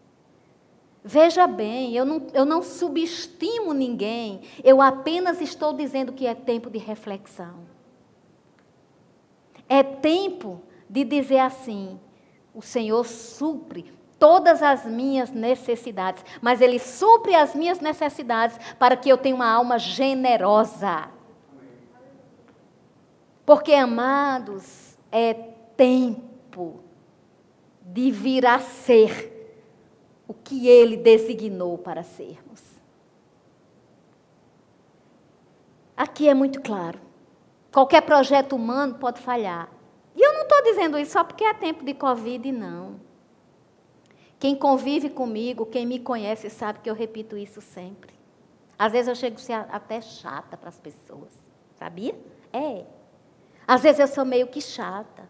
Veja 1.04 1.46
bem, 1.46 1.94
eu 1.94 2.06
não, 2.06 2.26
eu 2.32 2.46
não 2.46 2.62
subestimo 2.62 3.74
ninguém, 3.74 4.40
eu 4.62 4.80
apenas 4.80 5.40
estou 5.40 5.72
dizendo 5.72 6.12
que 6.12 6.26
é 6.26 6.34
tempo 6.34 6.70
de 6.70 6.78
reflexão. 6.78 7.71
É 9.72 9.82
tempo 9.82 10.60
de 10.86 11.02
dizer 11.02 11.38
assim: 11.38 11.98
o 12.52 12.60
Senhor 12.60 13.06
supre 13.06 13.90
todas 14.18 14.62
as 14.62 14.84
minhas 14.84 15.30
necessidades, 15.30 16.22
mas 16.42 16.60
Ele 16.60 16.78
supre 16.78 17.34
as 17.34 17.54
minhas 17.54 17.80
necessidades 17.80 18.58
para 18.78 18.98
que 18.98 19.08
eu 19.08 19.16
tenha 19.16 19.34
uma 19.34 19.50
alma 19.50 19.78
generosa. 19.78 21.08
Porque, 23.46 23.72
amados, 23.72 24.98
é 25.10 25.32
tempo 25.32 26.80
de 27.80 28.10
vir 28.10 28.44
a 28.44 28.58
ser 28.58 29.56
o 30.28 30.34
que 30.34 30.68
Ele 30.68 30.98
designou 30.98 31.78
para 31.78 32.02
sermos. 32.02 32.60
Aqui 35.96 36.28
é 36.28 36.34
muito 36.34 36.60
claro. 36.60 37.11
Qualquer 37.72 38.02
projeto 38.02 38.54
humano 38.54 38.96
pode 38.96 39.20
falhar. 39.20 39.70
E 40.14 40.20
eu 40.20 40.34
não 40.34 40.42
estou 40.42 40.62
dizendo 40.62 40.98
isso 40.98 41.12
só 41.12 41.24
porque 41.24 41.42
é 41.42 41.54
tempo 41.54 41.84
de 41.84 41.94
Covid, 41.94 42.52
não. 42.52 43.00
Quem 44.38 44.54
convive 44.54 45.08
comigo, 45.08 45.64
quem 45.64 45.86
me 45.86 45.98
conhece, 45.98 46.50
sabe 46.50 46.80
que 46.80 46.90
eu 46.90 46.94
repito 46.94 47.36
isso 47.36 47.60
sempre. 47.62 48.12
Às 48.78 48.92
vezes 48.92 49.08
eu 49.08 49.14
chego 49.14 49.36
a 49.36 49.38
ser 49.38 49.52
até 49.52 50.00
chata 50.00 50.56
para 50.56 50.68
as 50.68 50.78
pessoas, 50.78 51.32
sabia? 51.78 52.14
É. 52.52 52.84
Às 53.66 53.82
vezes 53.82 54.00
eu 54.00 54.08
sou 54.08 54.24
meio 54.24 54.48
que 54.48 54.60
chata, 54.60 55.28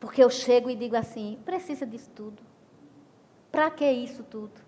porque 0.00 0.24
eu 0.24 0.30
chego 0.30 0.70
e 0.70 0.74
digo 0.74 0.96
assim: 0.96 1.38
precisa 1.44 1.86
disso 1.86 2.10
tudo. 2.14 2.42
Para 3.52 3.70
que 3.70 3.88
isso 3.88 4.24
tudo? 4.24 4.63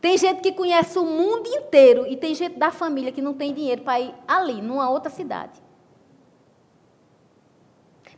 Tem 0.00 0.16
gente 0.16 0.40
que 0.40 0.52
conhece 0.52 0.98
o 0.98 1.04
mundo 1.04 1.48
inteiro 1.48 2.06
e 2.06 2.16
tem 2.16 2.34
gente 2.34 2.56
da 2.56 2.70
família 2.70 3.10
que 3.10 3.20
não 3.20 3.34
tem 3.34 3.52
dinheiro 3.52 3.82
para 3.82 4.00
ir 4.00 4.14
ali, 4.26 4.62
numa 4.62 4.88
outra 4.88 5.10
cidade. 5.10 5.60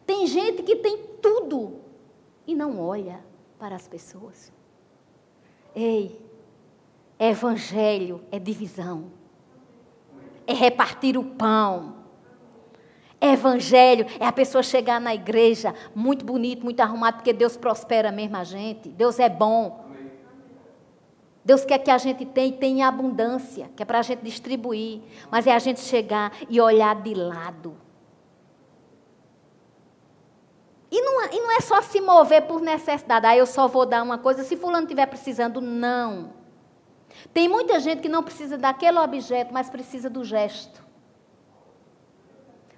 Tem 0.06 0.26
gente 0.26 0.62
que 0.62 0.76
tem 0.76 0.98
tudo 1.22 1.80
e 2.46 2.54
não 2.54 2.80
olha 2.80 3.20
para 3.58 3.76
as 3.76 3.86
pessoas. 3.86 4.52
Ei, 5.74 6.20
evangelho 7.18 8.20
é 8.30 8.38
divisão, 8.38 9.12
é 10.46 10.52
repartir 10.52 11.16
o 11.16 11.24
pão. 11.24 12.00
Evangelho 13.20 14.06
é 14.18 14.26
a 14.26 14.32
pessoa 14.32 14.62
chegar 14.62 15.00
na 15.00 15.14
igreja 15.14 15.74
muito 15.94 16.24
bonito, 16.24 16.64
muito 16.64 16.80
arrumado, 16.80 17.16
porque 17.16 17.32
Deus 17.32 17.56
prospera 17.56 18.10
mesmo 18.10 18.36
a 18.36 18.44
gente. 18.44 18.88
Deus 18.88 19.18
é 19.18 19.28
bom. 19.28 19.89
Deus 21.50 21.64
quer 21.64 21.78
que 21.78 21.90
a 21.90 21.98
gente 21.98 22.24
tenha 22.24 22.46
e 22.46 22.52
tenha 22.52 22.86
abundância, 22.86 23.68
que 23.74 23.82
é 23.82 23.84
para 23.84 23.98
a 23.98 24.02
gente 24.02 24.22
distribuir. 24.22 25.00
Mas 25.28 25.48
é 25.48 25.52
a 25.52 25.58
gente 25.58 25.80
chegar 25.80 26.32
e 26.48 26.60
olhar 26.60 26.94
de 27.02 27.12
lado. 27.12 27.76
E 30.88 31.02
não, 31.02 31.24
e 31.24 31.40
não 31.40 31.50
é 31.50 31.60
só 31.60 31.82
se 31.82 32.00
mover 32.00 32.42
por 32.42 32.60
necessidade. 32.60 33.26
Ah, 33.26 33.36
eu 33.36 33.46
só 33.46 33.66
vou 33.66 33.84
dar 33.84 34.04
uma 34.04 34.16
coisa 34.16 34.44
se 34.44 34.56
fulano 34.56 34.84
estiver 34.84 35.06
precisando. 35.06 35.60
Não. 35.60 36.34
Tem 37.34 37.48
muita 37.48 37.80
gente 37.80 38.00
que 38.00 38.08
não 38.08 38.22
precisa 38.22 38.56
daquele 38.56 39.00
objeto, 39.00 39.52
mas 39.52 39.68
precisa 39.68 40.08
do 40.08 40.22
gesto. 40.22 40.80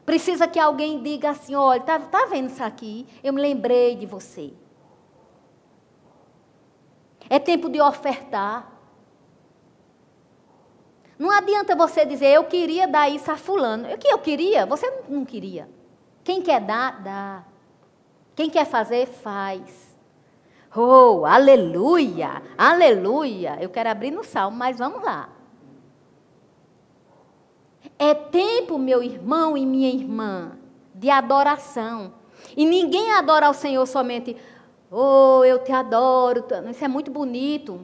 Precisa 0.07 0.49
que 0.49 0.59
alguém 0.59 1.02
diga 1.02 1.29
assim: 1.29 1.55
olha, 1.55 1.79
está 1.79 1.99
tá 1.99 2.25
vendo 2.25 2.49
isso 2.49 2.65
aqui? 2.65 3.06
Eu 3.23 3.35
me 3.35 3.43
lembrei 3.43 3.97
de 3.97 4.06
você. 4.06 4.54
É 7.32 7.38
tempo 7.38 7.71
de 7.71 7.80
ofertar. 7.80 8.71
Não 11.18 11.30
adianta 11.30 11.75
você 11.75 12.04
dizer, 12.04 12.26
eu 12.26 12.45
queria 12.45 12.86
dar 12.86 13.08
isso 13.08 13.30
a 13.30 13.38
fulano. 13.38 13.90
O 13.90 13.97
que 13.97 14.06
eu 14.06 14.18
queria? 14.18 14.66
Você 14.66 14.86
não 15.08 15.25
queria. 15.25 15.66
Quem 16.23 16.42
quer 16.42 16.60
dar, 16.60 17.02
dá. 17.02 17.45
Quem 18.36 18.50
quer 18.50 18.66
fazer, 18.66 19.06
faz. 19.06 19.97
Oh, 20.76 21.25
aleluia, 21.25 22.42
aleluia. 22.58 23.56
Eu 23.62 23.71
quero 23.71 23.88
abrir 23.88 24.10
no 24.10 24.23
salmo, 24.23 24.58
mas 24.58 24.76
vamos 24.76 25.02
lá. 25.02 25.30
É 27.99 28.12
tempo, 28.12 28.78
meu 28.78 29.02
irmão 29.02 29.56
e 29.56 29.64
minha 29.64 29.88
irmã, 29.88 30.58
de 30.95 31.08
adoração. 31.08 32.12
E 32.54 32.66
ninguém 32.66 33.10
adora 33.12 33.47
ao 33.47 33.54
Senhor 33.54 33.86
somente, 33.86 34.36
oh, 34.93 35.45
eu 35.45 35.59
te 35.59 35.73
adoro. 35.73 36.45
Isso 36.71 36.85
é 36.85 36.89
muito 36.89 37.11
bonito. 37.11 37.81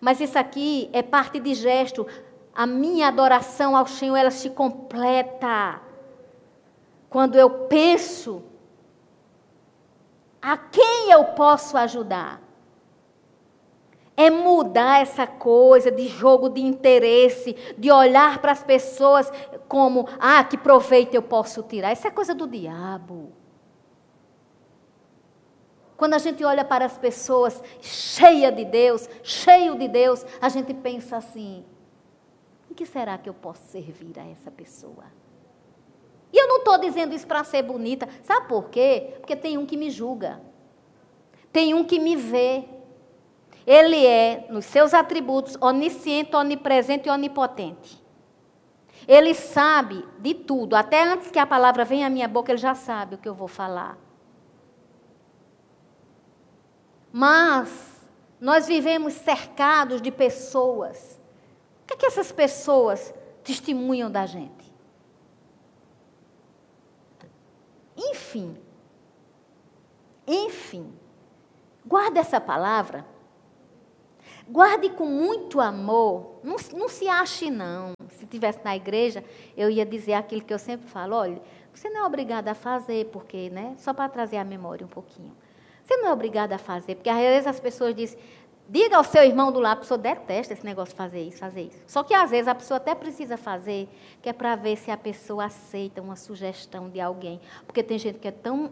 Mas 0.00 0.20
isso 0.20 0.38
aqui 0.38 0.88
é 0.92 1.02
parte 1.02 1.40
de 1.40 1.54
gesto. 1.54 2.06
A 2.54 2.66
minha 2.66 3.08
adoração 3.08 3.76
ao 3.76 3.86
Senhor, 3.86 4.16
ela 4.16 4.30
se 4.30 4.50
completa. 4.50 5.80
Quando 7.08 7.36
eu 7.36 7.50
penso 7.66 8.42
a 10.40 10.56
quem 10.56 11.10
eu 11.10 11.24
posso 11.24 11.76
ajudar? 11.76 12.40
É 14.16 14.28
mudar 14.28 15.00
essa 15.00 15.26
coisa 15.26 15.90
de 15.90 16.06
jogo 16.06 16.50
de 16.50 16.60
interesse, 16.60 17.56
de 17.78 17.90
olhar 17.90 18.38
para 18.38 18.52
as 18.52 18.62
pessoas 18.62 19.32
como, 19.66 20.06
ah, 20.18 20.44
que 20.44 20.58
proveito 20.58 21.14
eu 21.14 21.22
posso 21.22 21.62
tirar. 21.62 21.92
Isso 21.92 22.06
é 22.06 22.10
coisa 22.10 22.34
do 22.34 22.46
diabo. 22.46 23.32
Quando 26.00 26.14
a 26.14 26.18
gente 26.18 26.42
olha 26.42 26.64
para 26.64 26.86
as 26.86 26.96
pessoas 26.96 27.62
cheia 27.82 28.50
de 28.50 28.64
Deus, 28.64 29.06
cheio 29.22 29.76
de 29.76 29.86
Deus, 29.86 30.24
a 30.40 30.48
gente 30.48 30.72
pensa 30.72 31.18
assim: 31.18 31.62
em 32.70 32.72
que 32.72 32.86
será 32.86 33.18
que 33.18 33.28
eu 33.28 33.34
posso 33.34 33.62
servir 33.66 34.18
a 34.18 34.26
essa 34.26 34.50
pessoa? 34.50 35.04
E 36.32 36.38
eu 36.40 36.48
não 36.48 36.60
estou 36.60 36.78
dizendo 36.78 37.14
isso 37.14 37.26
para 37.26 37.44
ser 37.44 37.62
bonita. 37.64 38.08
Sabe 38.22 38.48
por 38.48 38.70
quê? 38.70 39.12
Porque 39.18 39.36
tem 39.36 39.58
um 39.58 39.66
que 39.66 39.76
me 39.76 39.90
julga. 39.90 40.40
Tem 41.52 41.74
um 41.74 41.84
que 41.84 41.98
me 41.98 42.16
vê. 42.16 42.64
Ele 43.66 44.06
é, 44.06 44.46
nos 44.48 44.64
seus 44.64 44.94
atributos, 44.94 45.54
onisciente, 45.60 46.34
onipresente 46.34 47.10
e 47.10 47.12
onipotente. 47.12 48.02
Ele 49.06 49.34
sabe 49.34 50.02
de 50.18 50.32
tudo. 50.32 50.76
Até 50.76 51.02
antes 51.02 51.30
que 51.30 51.38
a 51.38 51.46
palavra 51.46 51.84
venha 51.84 52.06
à 52.06 52.10
minha 52.10 52.26
boca, 52.26 52.52
ele 52.52 52.56
já 52.56 52.74
sabe 52.74 53.16
o 53.16 53.18
que 53.18 53.28
eu 53.28 53.34
vou 53.34 53.48
falar. 53.48 53.98
Mas 57.12 58.06
nós 58.40 58.66
vivemos 58.66 59.14
cercados 59.14 60.00
de 60.00 60.10
pessoas. 60.10 61.20
O 61.82 61.86
que, 61.86 61.94
é 61.94 61.96
que 61.96 62.06
essas 62.06 62.30
pessoas 62.32 63.12
testemunham 63.42 64.10
da 64.10 64.26
gente? 64.26 64.70
Enfim, 67.96 68.56
enfim, 70.26 70.92
guarde 71.84 72.18
essa 72.18 72.40
palavra, 72.40 73.04
guarde 74.48 74.88
com 74.90 75.04
muito 75.04 75.60
amor, 75.60 76.38
não, 76.42 76.56
não 76.72 76.88
se 76.88 77.08
ache 77.08 77.50
não. 77.50 77.92
Se 78.10 78.26
tivesse 78.26 78.60
na 78.64 78.76
igreja, 78.76 79.24
eu 79.56 79.68
ia 79.68 79.84
dizer 79.84 80.12
aquilo 80.12 80.42
que 80.42 80.54
eu 80.54 80.58
sempre 80.58 80.86
falo, 80.88 81.16
olha, 81.16 81.42
você 81.74 81.90
não 81.90 82.02
é 82.02 82.06
obrigado 82.06 82.48
a 82.48 82.54
fazer, 82.54 83.06
porque, 83.06 83.50
né, 83.50 83.74
só 83.76 83.92
para 83.92 84.08
trazer 84.08 84.36
a 84.36 84.44
memória 84.44 84.86
um 84.86 84.88
pouquinho. 84.88 85.36
Você 85.90 85.96
não 85.96 86.10
é 86.10 86.12
obrigado 86.12 86.52
a 86.52 86.58
fazer, 86.58 86.94
porque 86.94 87.10
às 87.10 87.18
vezes 87.18 87.46
as 87.48 87.58
pessoas 87.58 87.92
dizem, 87.96 88.16
Diga 88.68 88.96
ao 88.96 89.02
seu 89.02 89.24
irmão 89.24 89.50
do 89.50 89.58
lado, 89.58 89.78
a 89.78 89.80
pessoa 89.80 89.98
detesta 89.98 90.52
esse 90.52 90.64
negócio 90.64 90.92
de 90.92 90.96
fazer 90.96 91.20
isso, 91.24 91.38
fazer 91.38 91.62
isso. 91.62 91.82
Só 91.88 92.04
que 92.04 92.14
às 92.14 92.30
vezes 92.30 92.46
a 92.46 92.54
pessoa 92.54 92.76
até 92.76 92.94
precisa 92.94 93.36
fazer, 93.36 93.88
que 94.22 94.28
é 94.28 94.32
para 94.32 94.54
ver 94.54 94.76
se 94.76 94.92
a 94.92 94.96
pessoa 94.96 95.46
aceita 95.46 96.00
uma 96.00 96.14
sugestão 96.14 96.88
de 96.88 97.00
alguém. 97.00 97.40
Porque 97.66 97.82
tem 97.82 97.98
gente 97.98 98.20
que 98.20 98.28
é 98.28 98.30
tão 98.30 98.70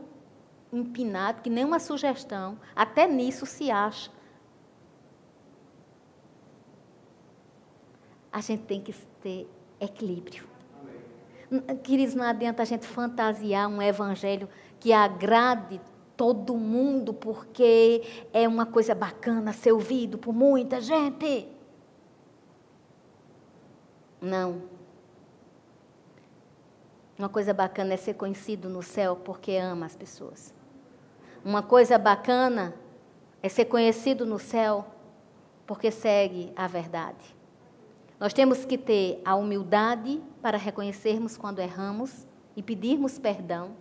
empinado 0.73 1.43
que 1.43 1.51
nenhuma 1.51 1.81
sugestão, 1.81 2.57
até 2.77 3.09
nisso 3.09 3.45
se 3.45 3.73
acha. 3.73 4.09
A 8.31 8.41
gente 8.41 8.63
tem 8.63 8.81
que 8.81 8.93
ter 9.21 9.51
equilíbrio. 9.81 10.47
Queridos, 11.83 12.15
não 12.15 12.25
adianta 12.25 12.63
a 12.63 12.65
gente 12.65 12.87
fantasiar 12.87 13.69
um 13.69 13.83
evangelho 13.83 14.49
que 14.79 14.93
agrade 14.93 15.81
todo 16.19 16.57
mundo, 16.57 17.15
porque 17.15 18.03
é 18.33 18.49
uma 18.49 18.67
coisa 18.67 18.93
bacana 18.93 19.53
ser 19.53 19.71
ouvido 19.71 20.19
por 20.19 20.35
muita 20.35 20.81
gente. 20.81 21.47
Não. 24.21 24.63
Uma 27.17 27.29
coisa 27.29 27.55
bacana 27.55 27.95
é 27.95 27.97
ser 27.97 28.15
conhecido 28.15 28.69
no 28.69 28.83
céu 28.83 29.15
porque 29.15 29.53
ama 29.53 29.87
as 29.87 29.95
pessoas. 29.95 30.53
Uma 31.45 31.63
coisa 31.63 31.97
bacana 31.97 32.75
é 33.41 33.49
ser 33.49 33.67
conhecido 33.67 34.27
no 34.27 34.41
céu 34.41 34.87
porque 35.69 35.93
segue 35.93 36.53
a 36.57 36.67
verdade. 36.67 37.37
Nós 38.19 38.33
temos 38.33 38.65
que 38.65 38.77
ter 38.77 39.23
a 39.25 39.37
humildade 39.37 40.21
para 40.43 40.59
reconhecermos 40.59 41.37
quando 41.37 41.61
erramos 41.61 42.27
e 42.57 42.63
pedirmos 42.63 43.21
perdão. 43.21 43.77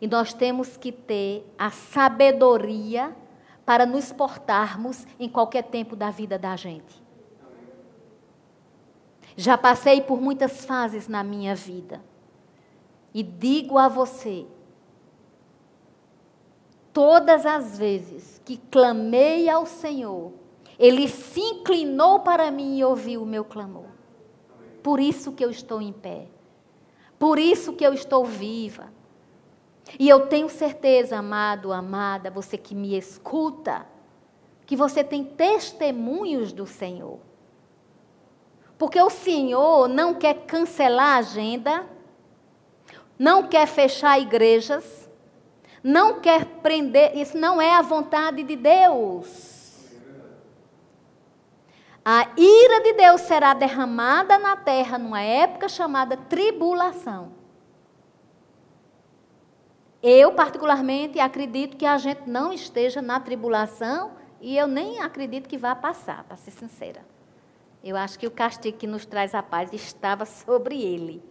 E 0.00 0.06
nós 0.06 0.34
temos 0.34 0.76
que 0.76 0.92
ter 0.92 1.50
a 1.58 1.70
sabedoria 1.70 3.14
para 3.64 3.84
nos 3.84 4.12
portarmos 4.12 5.06
em 5.18 5.28
qualquer 5.28 5.64
tempo 5.64 5.96
da 5.96 6.10
vida 6.10 6.38
da 6.38 6.54
gente. 6.54 7.04
Já 9.36 9.58
passei 9.58 10.00
por 10.00 10.20
muitas 10.20 10.64
fases 10.64 11.08
na 11.08 11.22
minha 11.22 11.54
vida. 11.54 12.02
E 13.12 13.22
digo 13.22 13.76
a 13.78 13.88
você, 13.88 14.46
todas 16.92 17.44
as 17.44 17.76
vezes 17.76 18.40
que 18.44 18.56
clamei 18.56 19.48
ao 19.48 19.66
Senhor, 19.66 20.32
Ele 20.78 21.08
se 21.08 21.40
inclinou 21.40 22.20
para 22.20 22.50
mim 22.50 22.78
e 22.78 22.84
ouviu 22.84 23.22
o 23.22 23.26
meu 23.26 23.44
clamor. 23.44 23.86
Por 24.82 25.00
isso 25.00 25.32
que 25.32 25.44
eu 25.44 25.50
estou 25.50 25.82
em 25.82 25.92
pé. 25.92 26.28
Por 27.18 27.38
isso 27.38 27.72
que 27.72 27.84
eu 27.84 27.92
estou 27.92 28.24
viva. 28.24 28.92
E 29.98 30.08
eu 30.08 30.26
tenho 30.26 30.48
certeza, 30.48 31.18
amado, 31.18 31.72
amada, 31.72 32.30
você 32.30 32.58
que 32.58 32.74
me 32.74 32.96
escuta, 32.98 33.86
que 34.66 34.74
você 34.74 35.04
tem 35.04 35.24
testemunhos 35.24 36.52
do 36.52 36.66
Senhor. 36.66 37.20
Porque 38.76 39.00
o 39.00 39.08
Senhor 39.08 39.88
não 39.88 40.14
quer 40.14 40.44
cancelar 40.46 41.14
a 41.14 41.18
agenda, 41.18 41.86
não 43.18 43.44
quer 43.44 43.66
fechar 43.66 44.20
igrejas, 44.20 45.08
não 45.82 46.20
quer 46.20 46.44
prender, 46.44 47.16
isso 47.16 47.38
não 47.38 47.62
é 47.62 47.74
a 47.74 47.82
vontade 47.82 48.42
de 48.42 48.56
Deus. 48.56 49.54
A 52.04 52.28
ira 52.36 52.82
de 52.82 52.92
Deus 52.92 53.22
será 53.22 53.54
derramada 53.54 54.38
na 54.38 54.56
terra 54.56 54.98
numa 54.98 55.22
época 55.22 55.68
chamada 55.68 56.16
tribulação. 56.16 57.32
Eu, 60.02 60.32
particularmente, 60.32 61.18
acredito 61.18 61.76
que 61.76 61.86
a 61.86 61.96
gente 61.98 62.28
não 62.28 62.52
esteja 62.52 63.00
na 63.00 63.18
tribulação 63.18 64.12
e 64.40 64.56
eu 64.56 64.66
nem 64.66 65.00
acredito 65.00 65.48
que 65.48 65.56
vá 65.56 65.74
passar, 65.74 66.24
para 66.24 66.36
ser 66.36 66.50
sincera. 66.50 67.04
Eu 67.82 67.96
acho 67.96 68.18
que 68.18 68.26
o 68.26 68.30
castigo 68.30 68.78
que 68.78 68.86
nos 68.86 69.06
traz 69.06 69.34
a 69.34 69.42
paz 69.42 69.72
estava 69.72 70.24
sobre 70.26 70.82
ele. 70.82 71.22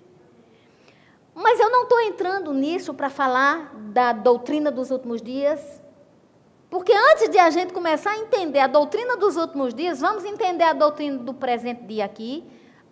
Mas 1.34 1.60
eu 1.60 1.69
não 1.69 1.84
estou 1.84 1.99
entrando 1.99 2.54
nisso 2.54 2.93
para 2.93 3.10
falar 3.10 3.75
da 3.75 4.13
doutrina 4.13 4.71
dos 4.71 4.89
últimos 4.89 5.21
dias, 5.21 5.82
porque 6.69 6.93
antes 6.93 7.30
de 7.30 7.38
a 7.38 7.49
gente 7.49 7.73
começar 7.73 8.12
a 8.12 8.17
entender 8.17 8.60
a 8.60 8.67
doutrina 8.67 9.17
dos 9.17 9.36
últimos 9.36 9.73
dias, 9.73 9.99
vamos 9.99 10.23
entender 10.23 10.63
a 10.63 10.73
doutrina 10.73 11.17
do 11.17 11.34
presente 11.34 11.84
dia 11.84 12.06
aqui, 12.06 12.43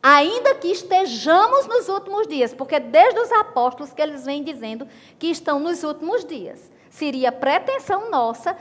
ainda 0.03 0.53
que 0.55 0.67
estejamos 0.67 1.65
nos 1.65 1.87
últimos 1.87 2.27
dias, 2.27 2.53
porque 2.53 2.77
desde 2.77 3.17
os 3.21 3.31
apóstolos 3.31 3.93
que 3.93 4.01
eles 4.01 4.25
vêm 4.25 4.43
dizendo 4.43 4.85
que 5.17 5.27
estão 5.27 5.59
nos 5.59 5.81
últimos 5.85 6.25
dias. 6.25 6.69
Seria 6.89 7.31
pretensão 7.31 8.11
nossa 8.11 8.55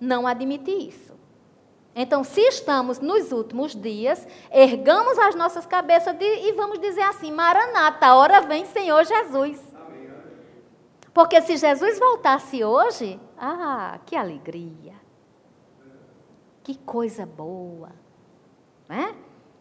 não 0.00 0.26
admitir 0.26 0.88
isso. 0.88 1.16
Então, 1.94 2.22
se 2.22 2.40
estamos 2.40 2.98
nos 2.98 3.32
últimos 3.32 3.74
dias, 3.74 4.26
ergamos 4.50 5.18
as 5.18 5.34
nossas 5.34 5.64
cabeças 5.64 6.16
de, 6.16 6.24
e 6.24 6.52
vamos 6.52 6.78
dizer 6.80 7.02
assim: 7.02 7.32
Maranata, 7.32 8.06
a 8.06 8.14
hora 8.14 8.40
vem, 8.40 8.66
Senhor 8.66 9.04
Jesus. 9.04 9.60
Porque 11.14 11.40
se 11.42 11.56
Jesus 11.56 11.98
voltasse 11.98 12.62
hoje, 12.62 13.18
ah, 13.36 13.98
que 14.04 14.14
alegria. 14.14 14.94
Que 16.62 16.76
coisa 16.76 17.24
boa. 17.24 17.90
Né? 18.88 19.16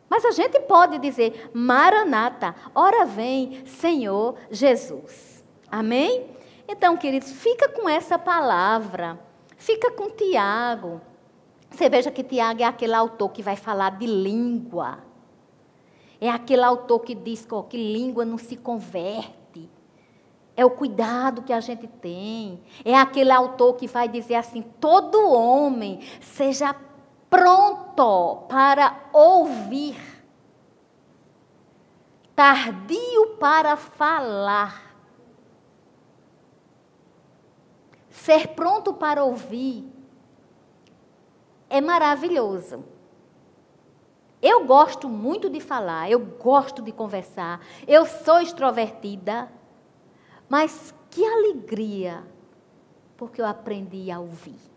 Mas 0.10 0.24
a 0.26 0.32
gente 0.32 0.60
pode 0.62 0.98
dizer: 1.00 1.50
Maranata, 1.54 2.56
hora 2.74 3.06
vem, 3.06 3.66
Senhor 3.66 4.36
Jesus. 4.50 5.44
Amém? 5.70 6.26
Então, 6.68 6.98
queridos, 6.98 7.32
fica 7.32 7.70
com 7.70 7.88
essa 7.88 8.18
palavra. 8.18 9.20
Fica 9.58 9.92
com 9.92 10.10
Tiago. 10.10 11.02
Você 11.70 11.90
veja 11.90 12.12
que 12.12 12.24
Tiago 12.24 12.62
é 12.62 12.66
aquele 12.66 12.94
autor 12.94 13.30
que 13.30 13.42
vai 13.42 13.56
falar 13.56 13.92
de 13.92 14.06
língua. 14.06 15.00
É 16.20 16.30
aquele 16.30 16.64
autor 16.64 17.00
que 17.00 17.14
diz 17.14 17.48
que 17.70 17.78
língua 17.78 18.26
não 18.26 18.38
se 18.38 18.56
converte. 18.56 19.70
É 20.56 20.66
o 20.66 20.72
cuidado 20.72 21.44
que 21.44 21.54
a 21.54 21.60
gente 21.60 21.88
tem. 21.88 22.62
É 22.84 22.96
aquele 22.96 23.32
autor 23.32 23.76
que 23.76 23.88
vai 23.88 24.08
dizer 24.08 24.36
assim: 24.36 24.62
todo 24.80 25.32
homem 25.32 26.00
seja 26.22 26.76
pronto 27.30 27.87
para 28.48 29.10
ouvir, 29.12 29.98
tardio 32.36 33.38
para 33.40 33.76
falar. 33.76 34.96
Ser 38.10 38.50
pronto 38.50 38.94
para 38.94 39.24
ouvir 39.24 39.92
é 41.70 41.82
maravilhoso. 41.82 42.84
Eu 44.42 44.66
gosto 44.66 45.10
muito 45.10 45.50
de 45.50 45.60
falar, 45.60 46.12
eu 46.12 46.20
gosto 46.20 46.82
de 46.82 46.92
conversar, 46.92 47.60
eu 47.88 48.06
sou 48.06 48.40
extrovertida, 48.40 49.52
mas 50.48 50.94
que 51.10 51.26
alegria, 51.26 52.24
porque 53.18 53.42
eu 53.42 53.46
aprendi 53.46 54.12
a 54.12 54.20
ouvir. 54.20 54.77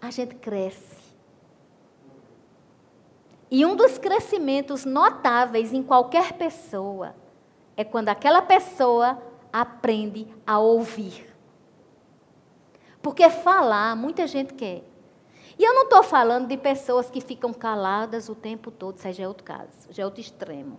A 0.00 0.10
gente 0.10 0.34
cresce. 0.36 1.00
E 3.50 3.66
um 3.66 3.74
dos 3.74 3.98
crescimentos 3.98 4.84
notáveis 4.84 5.72
em 5.72 5.82
qualquer 5.82 6.34
pessoa 6.34 7.14
é 7.76 7.84
quando 7.84 8.08
aquela 8.08 8.40
pessoa 8.40 9.20
aprende 9.52 10.26
a 10.46 10.58
ouvir. 10.58 11.26
Porque 13.02 13.28
falar, 13.28 13.96
muita 13.96 14.26
gente 14.26 14.54
quer. 14.54 14.84
E 15.58 15.64
eu 15.64 15.74
não 15.74 15.84
estou 15.84 16.02
falando 16.02 16.46
de 16.46 16.56
pessoas 16.56 17.10
que 17.10 17.20
ficam 17.20 17.52
caladas 17.52 18.28
o 18.28 18.34
tempo 18.34 18.70
todo, 18.70 18.96
isso 18.96 19.12
já 19.12 19.24
é 19.24 19.28
outro 19.28 19.44
caso, 19.44 19.88
já 19.90 20.02
é 20.02 20.06
outro 20.06 20.20
extremo. 20.20 20.78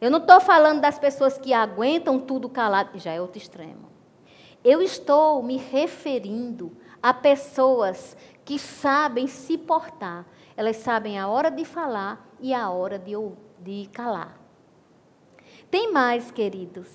Eu 0.00 0.10
não 0.10 0.18
estou 0.18 0.40
falando 0.40 0.80
das 0.80 0.98
pessoas 0.98 1.38
que 1.38 1.54
aguentam 1.54 2.18
tudo 2.20 2.48
calado, 2.48 2.98
já 2.98 3.12
é 3.12 3.20
outro 3.20 3.38
extremo. 3.38 3.88
Eu 4.62 4.82
estou 4.82 5.42
me 5.42 5.56
referindo 5.56 6.76
a 7.02 7.14
pessoas 7.14 8.16
que 8.46 8.60
sabem 8.60 9.26
se 9.26 9.58
portar. 9.58 10.24
Elas 10.56 10.76
sabem 10.76 11.18
a 11.18 11.28
hora 11.28 11.50
de 11.50 11.64
falar 11.64 12.32
e 12.40 12.54
a 12.54 12.70
hora 12.70 12.96
de, 12.96 13.12
de 13.58 13.88
calar. 13.88 14.40
Tem 15.68 15.92
mais, 15.92 16.30
queridos. 16.30 16.88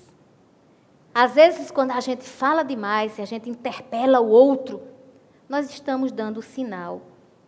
Às 1.14 1.34
vezes, 1.34 1.70
quando 1.70 1.90
a 1.90 2.00
gente 2.00 2.24
fala 2.24 2.64
demais, 2.64 3.12
se 3.12 3.20
a 3.20 3.26
gente 3.26 3.50
interpela 3.50 4.18
o 4.18 4.30
outro, 4.30 4.82
nós 5.46 5.68
estamos 5.68 6.10
dando 6.10 6.40
sinal 6.40 7.02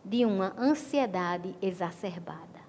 de 0.04 0.26
uma 0.26 0.54
ansiedade 0.58 1.56
exacerbada. 1.62 2.62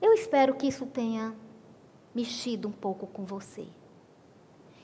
Eu 0.00 0.12
espero 0.12 0.54
que 0.54 0.66
isso 0.66 0.84
tenha 0.84 1.34
mexido 2.14 2.68
um 2.68 2.72
pouco 2.72 3.06
com 3.06 3.24
você. 3.24 3.66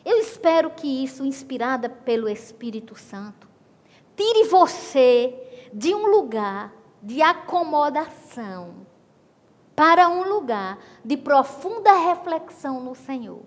Eu 0.06 0.16
espero 0.18 0.70
que 0.70 0.86
isso, 1.04 1.22
inspirada 1.22 1.90
pelo 1.90 2.30
Espírito 2.30 2.94
Santo, 2.94 3.46
tire 4.16 4.44
você 4.44 5.68
de 5.72 5.94
um 5.94 6.06
lugar 6.06 6.72
de 7.02 7.22
acomodação 7.22 8.86
para 9.76 10.08
um 10.08 10.28
lugar 10.28 10.78
de 11.04 11.16
profunda 11.16 11.92
reflexão 11.92 12.80
no 12.80 12.94
Senhor. 12.94 13.42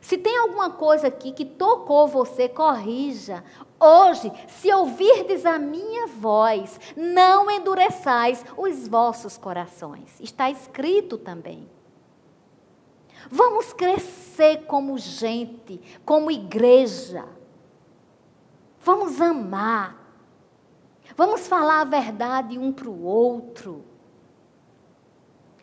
Se 0.00 0.16
tem 0.16 0.38
alguma 0.38 0.70
coisa 0.70 1.08
aqui 1.08 1.32
que 1.32 1.44
tocou 1.44 2.06
você, 2.06 2.48
corrija. 2.48 3.44
Hoje, 3.78 4.32
se 4.46 4.72
ouvirdes 4.72 5.44
a 5.44 5.58
minha 5.58 6.06
voz, 6.06 6.80
não 6.96 7.50
endureçais 7.50 8.44
os 8.56 8.88
vossos 8.88 9.36
corações. 9.36 10.18
Está 10.20 10.48
escrito 10.48 11.18
também. 11.18 11.68
Vamos 13.30 13.72
crescer 13.72 14.64
como 14.66 14.96
gente, 14.96 15.80
como 16.04 16.30
igreja. 16.30 17.24
Vamos 18.88 19.20
amar. 19.20 19.98
Vamos 21.14 21.46
falar 21.46 21.82
a 21.82 21.84
verdade 21.84 22.58
um 22.58 22.72
para 22.72 22.88
o 22.88 23.04
outro. 23.04 23.84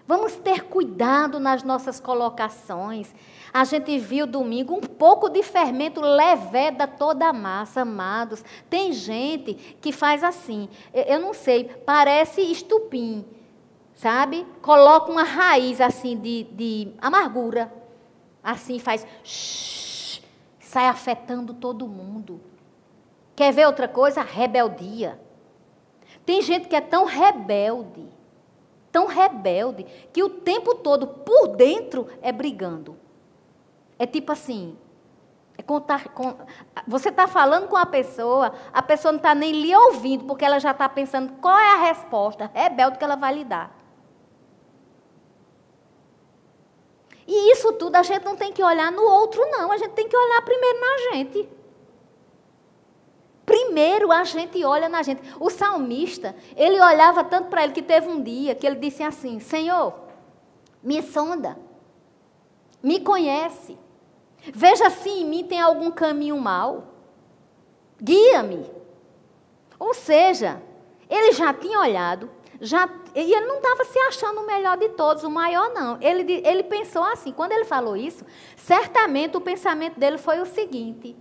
Vamos 0.05 0.35
ter 0.35 0.65
cuidado 0.65 1.39
nas 1.39 1.63
nossas 1.63 1.99
colocações. 1.99 3.15
A 3.51 3.63
gente 3.63 3.97
viu 3.97 4.27
domingo 4.27 4.75
um 4.75 4.81
pouco 4.81 5.27
de 5.27 5.41
fermento 5.41 6.01
leveda 6.01 6.85
toda 6.85 7.25
a 7.25 7.33
massa, 7.33 7.81
amados. 7.81 8.45
Tem 8.69 8.93
gente 8.93 9.55
que 9.81 9.91
faz 9.91 10.23
assim, 10.23 10.69
eu 10.93 11.19
não 11.19 11.33
sei, 11.33 11.63
parece 11.83 12.41
estupim. 12.41 13.25
sabe? 13.95 14.45
Coloca 14.61 15.11
uma 15.11 15.23
raiz 15.23 15.81
assim 15.81 16.15
de, 16.15 16.43
de 16.43 16.93
amargura. 17.01 17.73
Assim 18.43 18.77
faz. 18.77 19.03
Shh, 19.23 20.21
sai 20.59 20.85
afetando 20.85 21.55
todo 21.55 21.87
mundo. 21.87 22.53
Quer 23.35 23.51
ver 23.51 23.65
outra 23.65 23.87
coisa? 23.87 24.21
Rebeldia. 24.21 25.19
Tem 26.25 26.41
gente 26.41 26.67
que 26.67 26.75
é 26.75 26.81
tão 26.81 27.05
rebelde, 27.05 28.07
tão 28.91 29.05
rebelde, 29.05 29.85
que 30.11 30.23
o 30.23 30.29
tempo 30.29 30.75
todo, 30.75 31.05
por 31.07 31.49
dentro, 31.49 32.07
é 32.21 32.31
brigando. 32.31 32.97
É 33.99 34.07
tipo 34.07 34.31
assim, 34.31 34.77
é 35.57 35.61
contar, 35.61 36.09
com, 36.09 36.35
você 36.87 37.09
está 37.09 37.27
falando 37.27 37.67
com 37.67 37.77
a 37.77 37.85
pessoa, 37.85 38.53
a 38.73 38.81
pessoa 38.81 39.11
não 39.11 39.17
está 39.17 39.35
nem 39.35 39.51
lhe 39.51 39.75
ouvindo, 39.75 40.25
porque 40.25 40.43
ela 40.43 40.59
já 40.59 40.71
está 40.71 40.89
pensando 40.89 41.33
qual 41.41 41.57
é 41.57 41.71
a 41.73 41.87
resposta 41.87 42.49
rebelde 42.53 42.97
que 42.97 43.03
ela 43.03 43.15
vai 43.15 43.35
lhe 43.35 43.43
dar. 43.43 43.85
E 47.27 47.51
isso 47.51 47.73
tudo 47.73 47.95
a 47.95 48.03
gente 48.03 48.23
não 48.23 48.35
tem 48.35 48.51
que 48.51 48.63
olhar 48.63 48.91
no 48.91 49.01
outro, 49.01 49.43
não. 49.49 49.71
A 49.71 49.77
gente 49.77 49.91
tem 49.91 50.07
que 50.07 50.15
olhar 50.15 50.41
primeiro 50.43 50.79
na 50.79 50.97
gente. 51.11 51.49
Primeiro 53.65 54.11
a 54.11 54.23
gente 54.23 54.63
olha 54.63 54.87
na 54.87 55.01
gente. 55.01 55.21
O 55.39 55.49
salmista, 55.49 56.35
ele 56.55 56.79
olhava 56.79 57.23
tanto 57.23 57.49
para 57.49 57.63
ele 57.63 57.73
que 57.73 57.81
teve 57.81 58.07
um 58.07 58.21
dia 58.21 58.53
que 58.53 58.65
ele 58.65 58.75
disse 58.75 59.01
assim: 59.01 59.39
Senhor, 59.39 59.93
me 60.83 61.01
sonda, 61.01 61.57
me 62.81 62.99
conhece. 62.99 63.77
Veja 64.53 64.89
se 64.89 65.09
em 65.09 65.25
mim 65.25 65.43
tem 65.43 65.59
algum 65.59 65.89
caminho 65.89 66.39
mau. 66.39 66.93
Guia-me. 68.01 68.69
Ou 69.79 69.93
seja, 69.93 70.61
ele 71.09 71.31
já 71.31 71.53
tinha 71.53 71.79
olhado, 71.79 72.29
já, 72.61 72.87
e 73.15 73.33
ele 73.33 73.45
não 73.45 73.57
estava 73.57 73.83
se 73.83 73.97
achando 73.99 74.41
o 74.41 74.45
melhor 74.45 74.77
de 74.77 74.89
todos, 74.89 75.23
o 75.23 75.29
maior 75.29 75.73
não. 75.73 75.97
Ele, 75.99 76.41
ele 76.45 76.63
pensou 76.63 77.03
assim, 77.03 77.31
quando 77.31 77.51
ele 77.51 77.65
falou 77.65 77.97
isso, 77.97 78.23
certamente 78.55 79.35
o 79.35 79.41
pensamento 79.41 79.99
dele 79.99 80.19
foi 80.19 80.39
o 80.39 80.45
seguinte: 80.45 81.15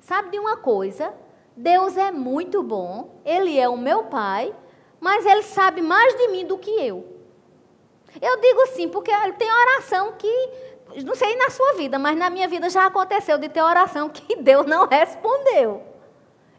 sabe 0.00 0.30
de 0.30 0.38
uma 0.38 0.56
coisa? 0.56 1.12
Deus 1.60 1.94
é 1.98 2.10
muito 2.10 2.62
bom, 2.62 3.20
Ele 3.22 3.58
é 3.58 3.68
o 3.68 3.76
meu 3.76 4.04
Pai, 4.04 4.54
mas 4.98 5.26
Ele 5.26 5.42
sabe 5.42 5.82
mais 5.82 6.14
de 6.14 6.28
mim 6.28 6.46
do 6.46 6.56
que 6.56 6.70
eu. 6.70 7.04
Eu 8.20 8.40
digo 8.40 8.66
sim, 8.68 8.88
porque 8.88 9.12
tem 9.38 9.52
oração 9.52 10.14
que 10.16 10.50
não 11.04 11.14
sei 11.14 11.36
na 11.36 11.50
sua 11.50 11.74
vida, 11.74 11.98
mas 11.98 12.16
na 12.16 12.30
minha 12.30 12.48
vida 12.48 12.70
já 12.70 12.86
aconteceu 12.86 13.36
de 13.36 13.48
ter 13.50 13.62
oração 13.62 14.08
que 14.10 14.36
Deus 14.36 14.66
não 14.66 14.86
respondeu. 14.86 15.82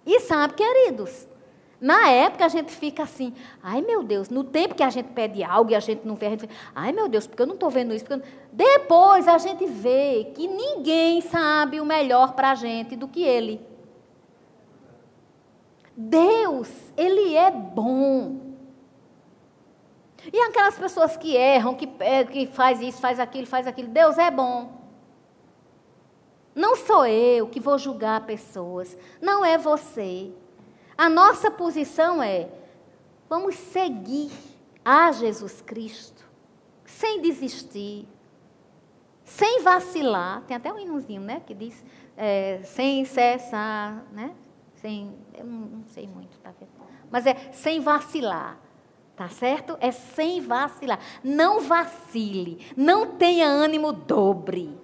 E 0.06 0.20
sabe, 0.20 0.54
queridos, 0.54 1.28
na 1.80 2.08
época 2.08 2.46
a 2.46 2.48
gente 2.48 2.72
fica 2.72 3.02
assim, 3.02 3.34
ai 3.64 3.82
meu 3.82 4.04
Deus, 4.04 4.30
no 4.30 4.44
tempo 4.44 4.76
que 4.76 4.84
a 4.84 4.90
gente 4.92 5.10
pede 5.10 5.44
algo 5.44 5.72
e 5.72 5.76
a 5.76 5.80
gente 5.80 6.06
não 6.06 6.14
vê, 6.14 6.28
a 6.28 6.30
gente 6.30 6.42
fica, 6.42 6.54
ai 6.76 6.92
meu 6.92 7.10
Deus, 7.10 7.26
porque 7.26 7.42
eu 7.42 7.48
não 7.48 7.56
estou 7.56 7.72
vendo 7.72 7.92
isso. 7.92 8.06
Depois 8.52 9.28
a 9.28 9.40
gente 9.40 9.66
vê 9.66 10.32
que 10.36 10.48
ninguém 10.48 11.22
sabe 11.22 11.82
o 11.82 11.86
melhor 11.86 12.34
para 12.34 12.52
a 12.52 12.56
gente 12.56 12.96
do 12.96 13.08
que 13.08 13.24
Ele. 13.24 13.71
Deus, 16.10 16.70
Ele 16.98 17.36
é 17.36 17.52
bom. 17.52 18.52
E 20.32 20.40
aquelas 20.42 20.78
pessoas 20.78 21.18
que 21.18 21.36
erram, 21.36 21.76
que, 21.76 21.88
que 22.32 22.48
faz 22.48 22.82
isso, 22.82 23.00
faz 23.00 23.20
aquilo, 23.20 23.48
faz 23.48 23.66
aquilo, 23.68 23.88
Deus 23.88 24.18
é 24.18 24.30
bom. 24.30 24.82
Não 26.54 26.76
sou 26.76 27.06
eu 27.06 27.48
que 27.48 27.60
vou 27.60 27.78
julgar 27.78 28.26
pessoas, 28.26 28.98
não 29.22 29.44
é 29.44 29.58
você. 29.58 30.32
A 30.98 31.10
nossa 31.10 31.50
posição 31.50 32.22
é: 32.22 32.50
vamos 33.30 33.56
seguir 33.56 34.32
a 34.84 35.12
Jesus 35.12 35.62
Cristo, 35.62 36.24
sem 36.86 37.22
desistir, 37.22 38.08
sem 39.24 39.62
vacilar. 39.62 40.44
Tem 40.46 40.58
até 40.58 40.72
um 40.72 40.78
hinozinho, 40.78 41.22
né, 41.22 41.42
que 41.46 41.54
diz: 41.54 41.84
é, 42.18 42.62
sem 42.64 43.06
cessar, 43.06 44.06
né? 44.12 44.36
Sem, 44.82 45.16
eu 45.34 45.46
não 45.46 45.84
sei 45.86 46.08
muito, 46.08 46.38
tá 46.40 46.52
vendo? 46.60 46.72
Mas 47.10 47.26
é 47.26 47.36
sem 47.52 47.80
vacilar. 47.80 48.58
Tá 49.16 49.30
certo? 49.30 49.78
É 49.80 49.92
sem 49.92 50.42
vacilar. 50.42 51.00
Não 51.24 51.60
vacile. 51.60 52.66
Não 52.76 53.06
tenha 53.18 53.48
ânimo 53.48 53.92
dobre. 53.92 54.76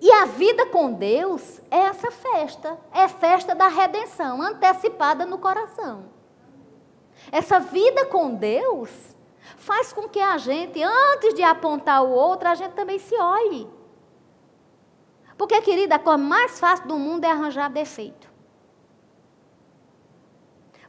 E 0.00 0.12
a 0.12 0.26
vida 0.26 0.66
com 0.66 0.92
Deus 0.92 1.60
é 1.70 1.78
essa 1.78 2.10
festa. 2.10 2.78
É 2.92 3.08
festa 3.08 3.54
da 3.54 3.68
redenção, 3.68 4.42
antecipada 4.42 5.24
no 5.24 5.38
coração. 5.38 6.04
Essa 7.32 7.58
vida 7.58 8.04
com 8.06 8.34
Deus 8.34 8.90
faz 9.56 9.92
com 9.92 10.08
que 10.08 10.20
a 10.20 10.36
gente, 10.36 10.82
antes 10.82 11.32
de 11.34 11.42
apontar 11.42 12.04
o 12.04 12.10
outro, 12.10 12.48
a 12.48 12.54
gente 12.54 12.72
também 12.72 12.98
se 12.98 13.14
olhe. 13.16 13.75
Porque, 15.36 15.60
querida, 15.60 15.96
a 15.96 15.98
coisa 15.98 16.18
mais 16.18 16.58
fácil 16.58 16.88
do 16.88 16.98
mundo 16.98 17.24
é 17.24 17.30
arranjar 17.30 17.68
defeito. 17.68 18.34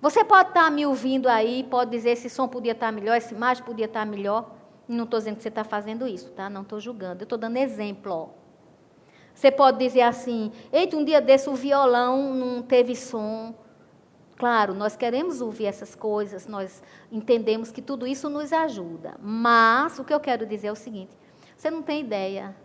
Você 0.02 0.24
pode 0.24 0.50
estar 0.50 0.70
me 0.72 0.86
ouvindo 0.86 1.28
aí, 1.28 1.64
pode 1.64 1.92
dizer 1.92 2.12
esse 2.12 2.30
som 2.30 2.48
podia 2.48 2.74
estar 2.74 2.92
melhor, 2.92 3.18
essa 3.18 3.34
imagem 3.34 3.64
podia 3.64 3.86
estar 3.86 4.06
melhor. 4.06 4.52
Não 4.88 5.04
estou 5.04 5.20
dizendo 5.20 5.38
que 5.38 5.44
você 5.44 5.50
está 5.50 5.64
fazendo 5.64 6.08
isso, 6.08 6.30
tá? 6.32 6.50
Não 6.50 6.62
estou 6.62 6.80
julgando. 6.80 7.22
Eu 7.22 7.26
estou 7.26 7.38
dando 7.38 7.58
exemplo. 7.58 8.14
Ó. 8.14 8.30
Você 9.34 9.52
pode 9.52 9.80
dizer 9.80 10.02
assim: 10.02 10.52
eita, 10.72 10.96
um 10.96 11.04
dia 11.04 11.20
desse 11.20 11.50
o 11.50 11.56
violão 11.56 12.34
não 12.34 12.62
teve 12.62 12.96
som. 12.96 13.54
Claro, 14.38 14.76
nós 14.76 14.96
queremos 14.96 15.42
ouvir 15.42 15.66
essas 15.66 15.96
coisas, 15.96 16.46
nós 16.46 16.84
entendemos 17.12 17.72
que 17.72 17.82
tudo 17.82 18.06
isso 18.06 18.30
nos 18.30 18.54
ajuda. 18.54 19.16
Mas 19.20 19.98
o 19.98 20.06
que 20.06 20.14
eu 20.14 20.20
quero 20.20 20.46
dizer 20.46 20.68
é 20.68 20.72
o 20.72 20.76
seguinte: 20.76 21.12
você 21.58 21.70
não 21.70 21.82
tem 21.82 22.02
ideia 22.02 22.56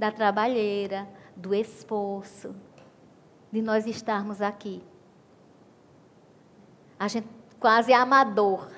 da 0.00 0.10
trabalheira, 0.10 1.06
do 1.36 1.54
esforço, 1.54 2.56
de 3.52 3.60
nós 3.60 3.86
estarmos 3.86 4.40
aqui. 4.40 4.82
A 6.98 7.06
gente 7.06 7.28
quase 7.58 7.92
é 7.92 7.96
amador 7.96 8.70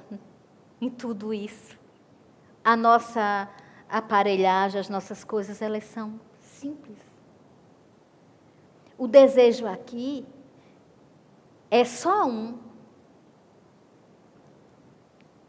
em 0.80 0.90
tudo 0.90 1.32
isso. 1.32 1.78
A 2.64 2.74
nossa 2.74 3.48
aparelhagem, 3.88 4.80
as 4.80 4.88
nossas 4.88 5.22
coisas, 5.22 5.62
elas 5.62 5.85
são 5.85 6.18
simples. 6.40 6.98
O 8.98 9.06
desejo 9.06 9.68
aqui 9.68 10.26
é 11.70 11.85
só 11.85 12.26
um. 12.26 12.58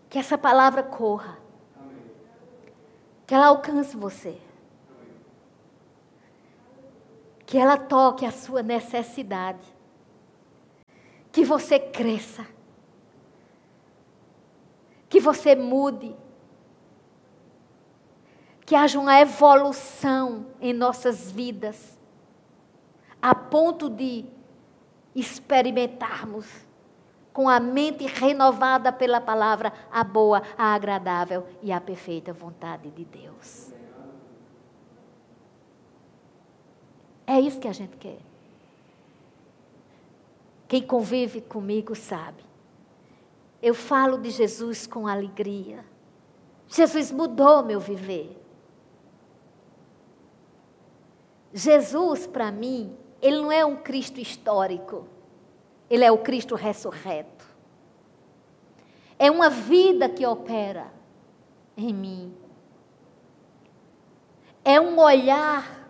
Que 0.08 0.20
essa 0.20 0.38
palavra 0.38 0.84
corra. 0.84 1.40
Que 3.26 3.34
ela 3.34 3.48
alcance 3.48 3.98
você. 3.98 4.40
Que 7.46 7.58
ela 7.58 7.78
toque 7.78 8.26
a 8.26 8.32
sua 8.32 8.62
necessidade. 8.62 9.66
Que 11.32 11.44
você 11.44 11.80
cresça 11.80 12.46
que 15.14 15.20
você 15.20 15.56
mude, 15.56 16.16
que 18.66 18.74
haja 18.74 19.00
uma 19.00 19.22
evolução 19.22 20.48
em 20.60 20.74
nossas 20.74 21.32
vidas, 21.32 22.00
a 23.22 23.36
ponto 23.36 23.92
de 23.92 24.26
experimentarmos 25.14 26.48
com 27.32 27.48
a 27.48 27.60
mente 27.60 28.08
renovada 28.08 28.92
pela 28.92 29.22
palavra 29.22 29.72
a 29.92 30.04
boa, 30.04 30.42
a 30.58 30.74
agradável 30.74 31.46
e 31.62 31.72
a 31.72 31.80
perfeita 31.80 32.34
vontade 32.34 32.90
de 32.90 33.06
Deus. 33.06 33.73
É 37.26 37.40
isso 37.40 37.60
que 37.60 37.68
a 37.68 37.74
gente 37.74 37.96
quer. 37.98 38.20
Quem 40.68 40.82
convive 40.82 41.42
comigo 41.42 41.96
sabe. 41.96 42.44
Eu 43.62 43.74
falo 43.74 44.18
de 44.18 44.30
Jesus 44.30 44.86
com 44.86 45.08
alegria. 45.08 45.86
Jesus 46.68 47.12
mudou 47.12 47.64
meu 47.64 47.80
viver. 47.80 48.36
Jesus, 51.54 52.26
para 52.26 52.52
mim, 52.52 52.98
ele 53.22 53.40
não 53.40 53.52
é 53.52 53.64
um 53.64 53.76
Cristo 53.76 54.20
histórico. 54.20 55.08
Ele 55.90 56.04
é 56.04 56.12
o 56.12 56.18
Cristo 56.18 56.56
ressurreto. 56.56 57.46
É 59.20 59.30
uma 59.30 59.50
vida 59.50 60.10
que 60.10 60.26
opera 60.26 60.92
em 61.78 61.94
mim. 61.94 62.36
É 64.66 64.82
um 64.82 65.00
olhar 65.00 65.83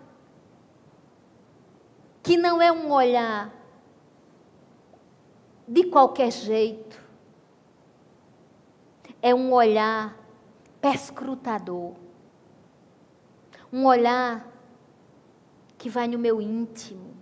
que 2.23 2.37
não 2.37 2.61
é 2.61 2.71
um 2.71 2.91
olhar 2.91 3.53
de 5.67 5.83
qualquer 5.83 6.31
jeito 6.31 7.01
é 9.21 9.33
um 9.33 9.53
olhar 9.53 10.17
perscrutador. 10.81 11.93
Um 13.71 13.85
olhar 13.85 14.51
que 15.77 15.89
vai 15.89 16.07
no 16.07 16.19
meu 16.19 16.41
íntimo, 16.41 17.15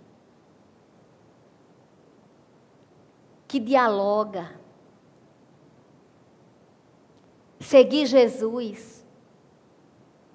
que 3.48 3.58
dialoga, 3.58 4.62
Seguir 7.62 8.06
Jesus 8.06 9.06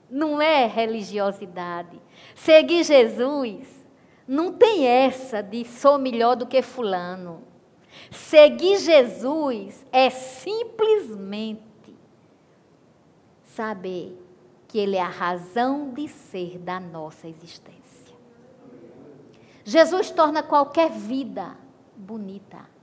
não 0.10 0.42
é 0.42 0.66
religiosidade. 0.66 2.02
Seguir 2.34 2.84
Jesus 2.86 3.77
não 4.28 4.52
tem 4.52 4.86
essa 4.86 5.42
de 5.42 5.64
sou 5.64 5.98
melhor 5.98 6.36
do 6.36 6.46
que 6.46 6.62
Fulano. 6.62 7.44
Seguir 8.12 8.78
Jesus 8.78 9.86
é 9.92 10.10
simplesmente 10.10 11.64
saber 13.44 14.18
que 14.68 14.78
Ele 14.78 14.96
é 14.96 15.02
a 15.02 15.10
razão 15.10 15.92
de 15.92 16.08
ser 16.08 16.60
da 16.60 16.80
nossa 16.80 17.28
existência. 17.28 17.78
Jesus 19.64 20.12
torna 20.12 20.44
qualquer 20.44 20.90
vida 20.90 21.58
bonita. 21.96 22.78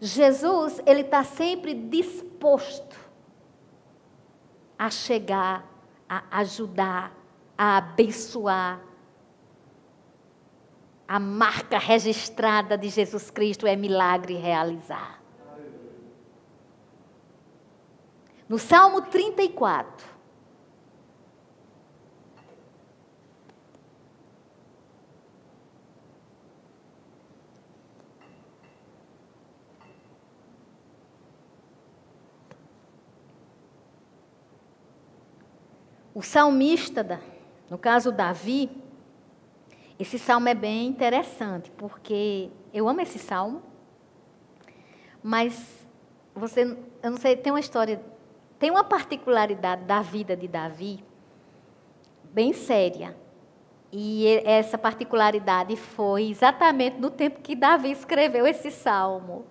Jesus, 0.00 0.80
ele 0.86 1.00
está 1.00 1.24
sempre 1.24 1.74
disposto 1.74 2.96
a 4.78 4.90
chegar, 4.90 5.66
a 6.08 6.38
ajudar, 6.38 7.12
a 7.56 7.78
abençoar. 7.78 8.80
A 11.08 11.18
marca 11.18 11.78
registrada 11.78 12.76
de 12.76 12.90
Jesus 12.90 13.30
Cristo 13.30 13.66
é 13.66 13.74
milagre 13.74 14.34
realizar. 14.34 15.18
No 18.46 18.58
Salmo 18.58 19.00
34, 19.00 20.18
O 36.18 36.22
salmista, 36.22 37.22
no 37.70 37.78
caso 37.78 38.10
Davi, 38.10 38.68
esse 39.98 40.18
salmo 40.18 40.48
é 40.48 40.54
bem 40.54 40.86
interessante, 40.86 41.70
porque 41.72 42.50
eu 42.72 42.88
amo 42.88 43.00
esse 43.00 43.18
salmo, 43.18 43.62
mas 45.22 45.86
você, 46.34 46.62
eu 47.02 47.10
não 47.10 47.18
sei, 47.18 47.36
tem 47.36 47.52
uma 47.52 47.60
história, 47.60 48.00
tem 48.58 48.70
uma 48.70 48.84
particularidade 48.84 49.84
da 49.84 50.00
vida 50.00 50.36
de 50.36 50.46
Davi 50.46 51.04
bem 52.24 52.52
séria. 52.52 53.16
E 53.90 54.26
essa 54.44 54.76
particularidade 54.76 55.74
foi 55.74 56.30
exatamente 56.30 56.98
no 56.98 57.10
tempo 57.10 57.40
que 57.40 57.56
Davi 57.56 57.90
escreveu 57.90 58.46
esse 58.46 58.70
salmo. 58.70 59.46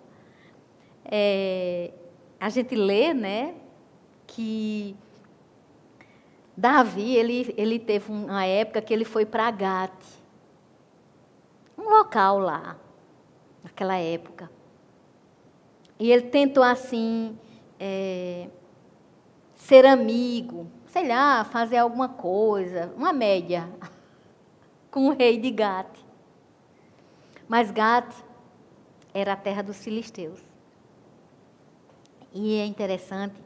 É, 1.03 1.91
a 2.39 2.47
gente 2.49 2.75
lê, 2.75 3.13
né, 3.13 3.55
que 4.27 4.95
Davi, 6.55 7.15
ele, 7.15 7.53
ele 7.57 7.79
teve 7.79 8.11
uma 8.11 8.45
época 8.45 8.81
que 8.81 8.93
ele 8.93 9.05
foi 9.05 9.25
para 9.25 9.49
Gate, 9.49 10.16
um 11.87 11.97
local 11.97 12.37
lá, 12.39 12.75
naquela 13.63 13.95
época. 13.95 14.51
E 15.97 16.11
ele 16.11 16.23
tentou, 16.23 16.63
assim, 16.63 17.37
é, 17.79 18.49
ser 19.55 19.85
amigo, 19.85 20.67
sei 20.87 21.07
lá, 21.07 21.43
fazer 21.45 21.77
alguma 21.77 22.09
coisa, 22.09 22.93
uma 22.95 23.13
média, 23.13 23.69
com 24.91 25.07
o 25.07 25.13
rei 25.13 25.37
de 25.37 25.49
Gate. 25.49 25.99
Mas 27.47 27.71
Gate 27.71 28.13
era 29.13 29.33
a 29.33 29.37
terra 29.37 29.61
dos 29.61 29.77
filisteus. 29.77 30.39
E 32.33 32.55
é 32.55 32.65
interessante 32.65 33.41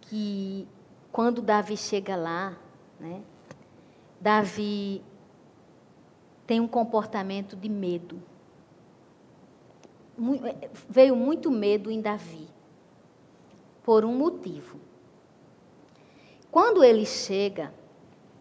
que 0.00 0.66
quando 1.12 1.42
Davi 1.42 1.76
chega 1.76 2.16
lá, 2.16 2.56
né, 2.98 3.22
Davi 4.20 5.02
tem 6.46 6.60
um 6.60 6.68
comportamento 6.68 7.56
de 7.56 7.68
medo. 7.68 8.20
Veio 10.88 11.16
muito 11.16 11.50
medo 11.50 11.90
em 11.90 12.00
Davi, 12.00 12.48
por 13.82 14.04
um 14.04 14.16
motivo. 14.16 14.78
Quando 16.50 16.84
ele 16.84 17.06
chega 17.06 17.72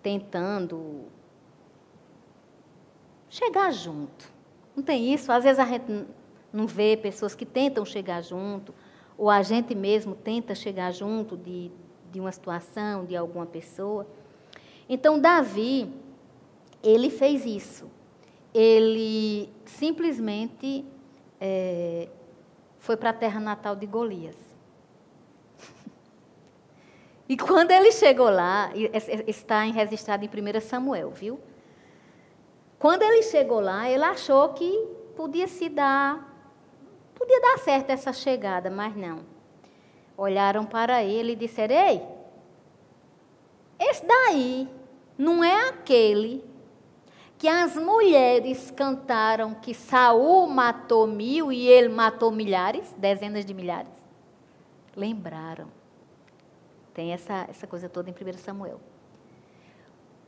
tentando 0.04 1.06
chegar 3.30 3.72
junto, 3.72 4.30
não 4.76 4.84
tem 4.84 5.14
isso? 5.14 5.32
Às 5.32 5.44
vezes 5.44 5.60
a 5.60 5.66
gente 5.66 6.06
não 6.52 6.68
vê 6.68 6.98
pessoas 6.98 7.34
que 7.34 7.46
tentam 7.46 7.86
chegar 7.86 8.22
junto, 8.22 8.74
ou 9.18 9.30
a 9.30 9.42
gente 9.42 9.74
mesmo 9.74 10.16
tenta 10.16 10.54
chegar 10.54 10.92
junto 10.92 11.38
de, 11.38 11.72
de 12.12 12.20
uma 12.20 12.32
situação, 12.32 13.06
de 13.06 13.16
alguma 13.16 13.46
pessoa. 13.46 14.06
Então, 14.90 15.20
Davi, 15.20 15.94
ele 16.84 17.10
fez 17.10 17.46
isso. 17.46 17.90
Ele 18.54 19.50
simplesmente 19.66 20.86
é, 21.40 22.10
foi 22.80 22.98
para 22.98 23.12
a 23.12 23.14
terra 23.14 23.40
natal 23.40 23.76
de 23.76 23.86
Golias. 23.86 24.36
E 27.30 27.38
quando 27.38 27.72
ele 27.72 27.92
chegou 27.92 28.30
lá, 28.30 28.72
está 29.26 29.62
registrado 29.64 30.26
em 30.26 30.28
1 30.28 30.62
Samuel, 30.62 31.12
viu? 31.12 31.40
Quando 32.78 33.04
ele 33.04 33.24
chegou 33.24 33.62
lá, 33.62 33.90
ele 33.90 34.04
achou 34.04 34.50
que 34.50 34.86
podia 35.16 35.48
se 35.48 35.70
dar, 35.70 36.28
podia 37.16 37.40
dar 37.40 37.60
certo 37.60 37.92
essa 37.92 38.12
chegada, 38.12 38.70
mas 38.70 38.96
não 38.96 39.32
olharam 40.22 40.66
para 40.66 41.04
ele 41.04 41.34
e 41.34 41.36
disseram: 41.36 41.76
Ei, 41.76 42.02
esse 43.80 44.06
daí 44.06 44.68
não 45.18 45.44
é 45.44 45.70
aquele 45.70 46.44
que 47.42 47.48
as 47.48 47.76
mulheres 47.76 48.70
cantaram 48.70 49.56
que 49.56 49.74
Saul 49.74 50.46
matou 50.46 51.08
mil 51.08 51.52
e 51.52 51.68
ele 51.68 51.90
matou 51.90 52.32
milhares, 52.32 52.94
dezenas 53.00 53.44
de 53.44 53.52
milhares? 53.52 53.92
Lembraram. 54.96 55.68
Tem 56.94 57.12
essa, 57.12 57.48
essa 57.50 57.66
coisa 57.66 57.90
toda 57.90 58.12
em 58.12 58.14
1 58.14 58.38
Samuel. 58.38 58.80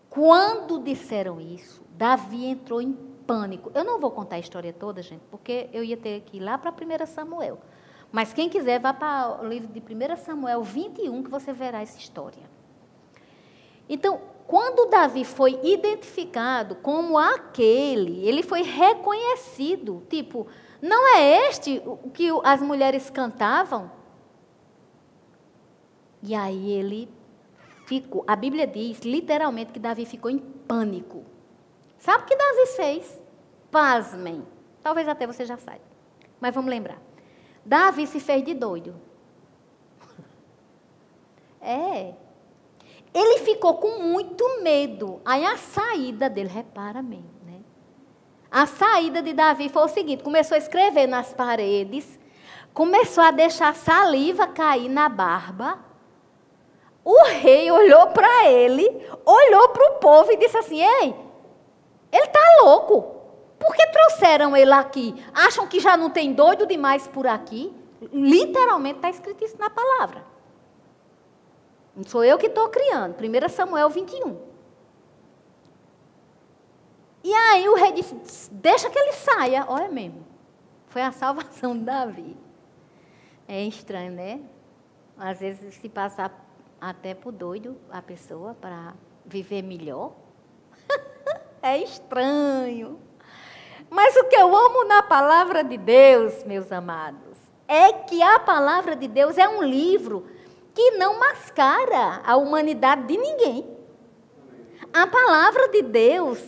Quando 0.09 0.79
disseram 0.79 1.39
isso, 1.39 1.83
Davi 1.91 2.47
entrou 2.47 2.81
em 2.81 2.93
pânico. 3.27 3.69
Eu 3.75 3.83
não 3.83 3.99
vou 3.99 4.09
contar 4.09 4.37
a 4.37 4.39
história 4.39 4.73
toda, 4.73 5.03
gente, 5.03 5.21
porque 5.29 5.69
eu 5.71 5.83
ia 5.83 5.95
ter 5.95 6.21
que 6.21 6.37
ir 6.37 6.39
lá 6.39 6.57
para 6.57 6.71
1 6.71 7.05
Samuel. 7.05 7.59
Mas 8.11 8.33
quem 8.33 8.49
quiser, 8.49 8.79
vá 8.79 8.91
para 8.91 9.39
o 9.39 9.47
livro 9.47 9.67
de 9.67 9.79
1 9.79 10.17
Samuel 10.17 10.63
21, 10.63 11.21
que 11.21 11.29
você 11.29 11.53
verá 11.53 11.79
essa 11.79 11.99
história. 11.99 12.41
Então, 13.87 14.32
quando 14.45 14.89
Davi 14.89 15.23
foi 15.23 15.59
identificado 15.63 16.75
como 16.75 17.17
aquele, 17.17 18.27
ele 18.27 18.43
foi 18.43 18.61
reconhecido. 18.61 20.05
Tipo, 20.09 20.47
não 20.81 21.15
é 21.15 21.47
este 21.49 21.81
o 21.85 22.09
que 22.09 22.29
as 22.43 22.61
mulheres 22.61 23.09
cantavam? 23.09 23.89
E 26.21 26.35
aí 26.35 26.71
ele 26.71 27.09
ficou. 27.85 28.23
A 28.27 28.35
Bíblia 28.35 28.67
diz 28.67 28.99
literalmente 28.99 29.71
que 29.71 29.79
Davi 29.79 30.05
ficou 30.05 30.29
em 30.29 30.37
pânico. 30.37 31.25
Sabe 31.97 32.23
o 32.23 32.27
que 32.27 32.35
Davi 32.35 32.65
fez? 32.75 33.21
Pasmem. 33.71 34.45
Talvez 34.81 35.07
até 35.07 35.25
você 35.25 35.45
já 35.45 35.57
saiba. 35.57 35.83
Mas 36.39 36.53
vamos 36.53 36.69
lembrar. 36.69 37.01
Davi 37.65 38.05
se 38.05 38.19
fez 38.19 38.43
de 38.43 38.53
doido. 38.53 38.95
É. 41.65 42.22
Ele 43.13 43.39
ficou 43.39 43.75
com 43.75 43.99
muito 43.99 44.61
medo. 44.63 45.21
Aí 45.23 45.45
a 45.45 45.55
saída 45.55 46.29
dele, 46.29 46.49
repara 46.49 47.01
bem, 47.01 47.23
né? 47.45 47.59
A 48.49 48.65
saída 48.65 49.21
de 49.21 49.33
Davi 49.33 49.69
foi 49.69 49.83
o 49.83 49.87
seguinte: 49.87 50.23
começou 50.23 50.55
a 50.55 50.57
escrever 50.57 51.07
nas 51.07 51.33
paredes, 51.33 52.19
começou 52.73 53.23
a 53.23 53.31
deixar 53.31 53.75
saliva 53.75 54.47
cair 54.47 54.89
na 54.89 55.07
barba. 55.07 55.79
O 57.05 57.25
rei 57.25 57.69
olhou 57.69 58.07
para 58.07 58.49
ele, 58.49 58.85
olhou 59.25 59.69
para 59.69 59.91
o 59.91 59.95
povo 59.99 60.31
e 60.31 60.37
disse 60.37 60.57
assim: 60.57 60.81
Ei, 60.81 61.15
ele 62.11 62.25
está 62.25 62.39
louco. 62.63 63.13
Por 63.59 63.75
que 63.75 63.87
trouxeram 63.87 64.57
ele 64.57 64.73
aqui? 64.73 65.15
Acham 65.33 65.67
que 65.67 65.79
já 65.79 65.95
não 65.95 66.09
tem 66.09 66.33
doido 66.33 66.65
demais 66.65 67.07
por 67.07 67.27
aqui? 67.27 67.73
Literalmente 68.11 68.97
está 68.97 69.09
escrito 69.09 69.45
isso 69.45 69.57
na 69.57 69.69
palavra. 69.69 70.32
Não 71.95 72.03
sou 72.03 72.23
eu 72.23 72.37
que 72.37 72.47
estou 72.47 72.69
criando. 72.69 73.15
1 73.15 73.49
Samuel 73.49 73.89
21. 73.89 74.53
E 77.23 77.33
aí 77.33 77.69
o 77.69 77.75
rei 77.75 77.91
disse: 77.91 78.51
Deixa 78.51 78.89
que 78.89 78.97
ele 78.97 79.13
saia. 79.13 79.65
Olha 79.67 79.89
mesmo. 79.89 80.25
Foi 80.87 81.01
a 81.01 81.11
salvação 81.11 81.77
de 81.77 81.83
Davi. 81.83 82.37
É 83.47 83.63
estranho, 83.63 84.11
né? 84.11 84.41
Às 85.17 85.39
vezes 85.39 85.75
se 85.75 85.87
passar 85.87 86.31
até 86.81 87.13
por 87.13 87.31
doido 87.31 87.77
a 87.89 88.01
pessoa 88.01 88.55
para 88.59 88.93
viver 89.25 89.61
melhor. 89.61 90.13
é 91.61 91.77
estranho. 91.77 92.99
Mas 93.89 94.15
o 94.15 94.23
que 94.25 94.35
eu 94.35 94.55
amo 94.55 94.85
na 94.85 95.03
palavra 95.03 95.63
de 95.63 95.77
Deus, 95.77 96.43
meus 96.45 96.71
amados, 96.71 97.37
é 97.67 97.93
que 97.93 98.21
a 98.21 98.39
palavra 98.39 98.95
de 98.95 99.07
Deus 99.07 99.37
é 99.37 99.47
um 99.47 99.61
livro 99.61 100.27
que 100.73 100.91
não 100.91 101.19
mascara 101.19 102.21
a 102.25 102.35
humanidade 102.35 103.03
de 103.07 103.17
ninguém. 103.17 103.77
A 104.91 105.07
palavra 105.07 105.69
de 105.69 105.81
Deus 105.81 106.39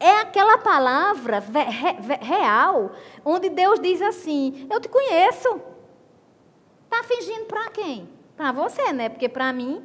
é 0.00 0.18
aquela 0.18 0.58
palavra 0.58 1.42
real, 2.20 2.92
onde 3.24 3.48
Deus 3.48 3.80
diz 3.80 4.00
assim: 4.02 4.66
Eu 4.70 4.80
te 4.80 4.88
conheço. 4.88 5.60
Está 6.84 7.02
fingindo 7.04 7.44
para 7.46 7.70
quem? 7.70 8.08
Para 8.36 8.52
você, 8.52 8.92
né? 8.92 9.08
Porque 9.08 9.28
para 9.28 9.52
mim. 9.52 9.84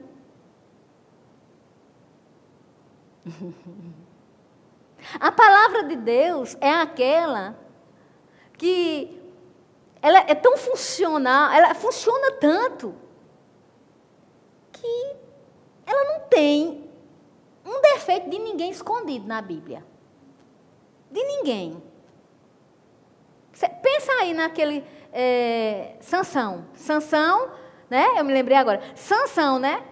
A 5.20 5.32
palavra 5.32 5.84
de 5.84 5.98
Deus 5.98 6.56
é 6.62 6.72
aquela 6.72 7.60
que 8.58 9.22
ela 10.02 10.20
é 10.20 10.36
tão 10.36 10.56
funcional, 10.56 11.52
ela 11.52 11.74
funciona 11.76 12.32
tanto 12.34 12.96
que 14.84 15.16
ela 15.86 16.04
não 16.14 16.28
tem 16.28 16.90
um 17.66 17.82
defeito 17.82 18.30
de 18.30 18.38
ninguém 18.38 18.70
escondido 18.70 19.26
na 19.26 19.42
Bíblia. 19.42 19.86
De 21.10 21.24
ninguém. 21.24 21.82
Pensa 23.82 24.12
aí 24.20 24.34
naquele 24.34 24.84
é, 25.12 25.96
Sansão. 26.02 26.66
Sansão, 26.74 27.52
né? 27.90 28.20
Eu 28.20 28.26
me 28.26 28.34
lembrei 28.34 28.58
agora. 28.58 28.82
Sansão, 28.96 29.58
né? 29.58 29.84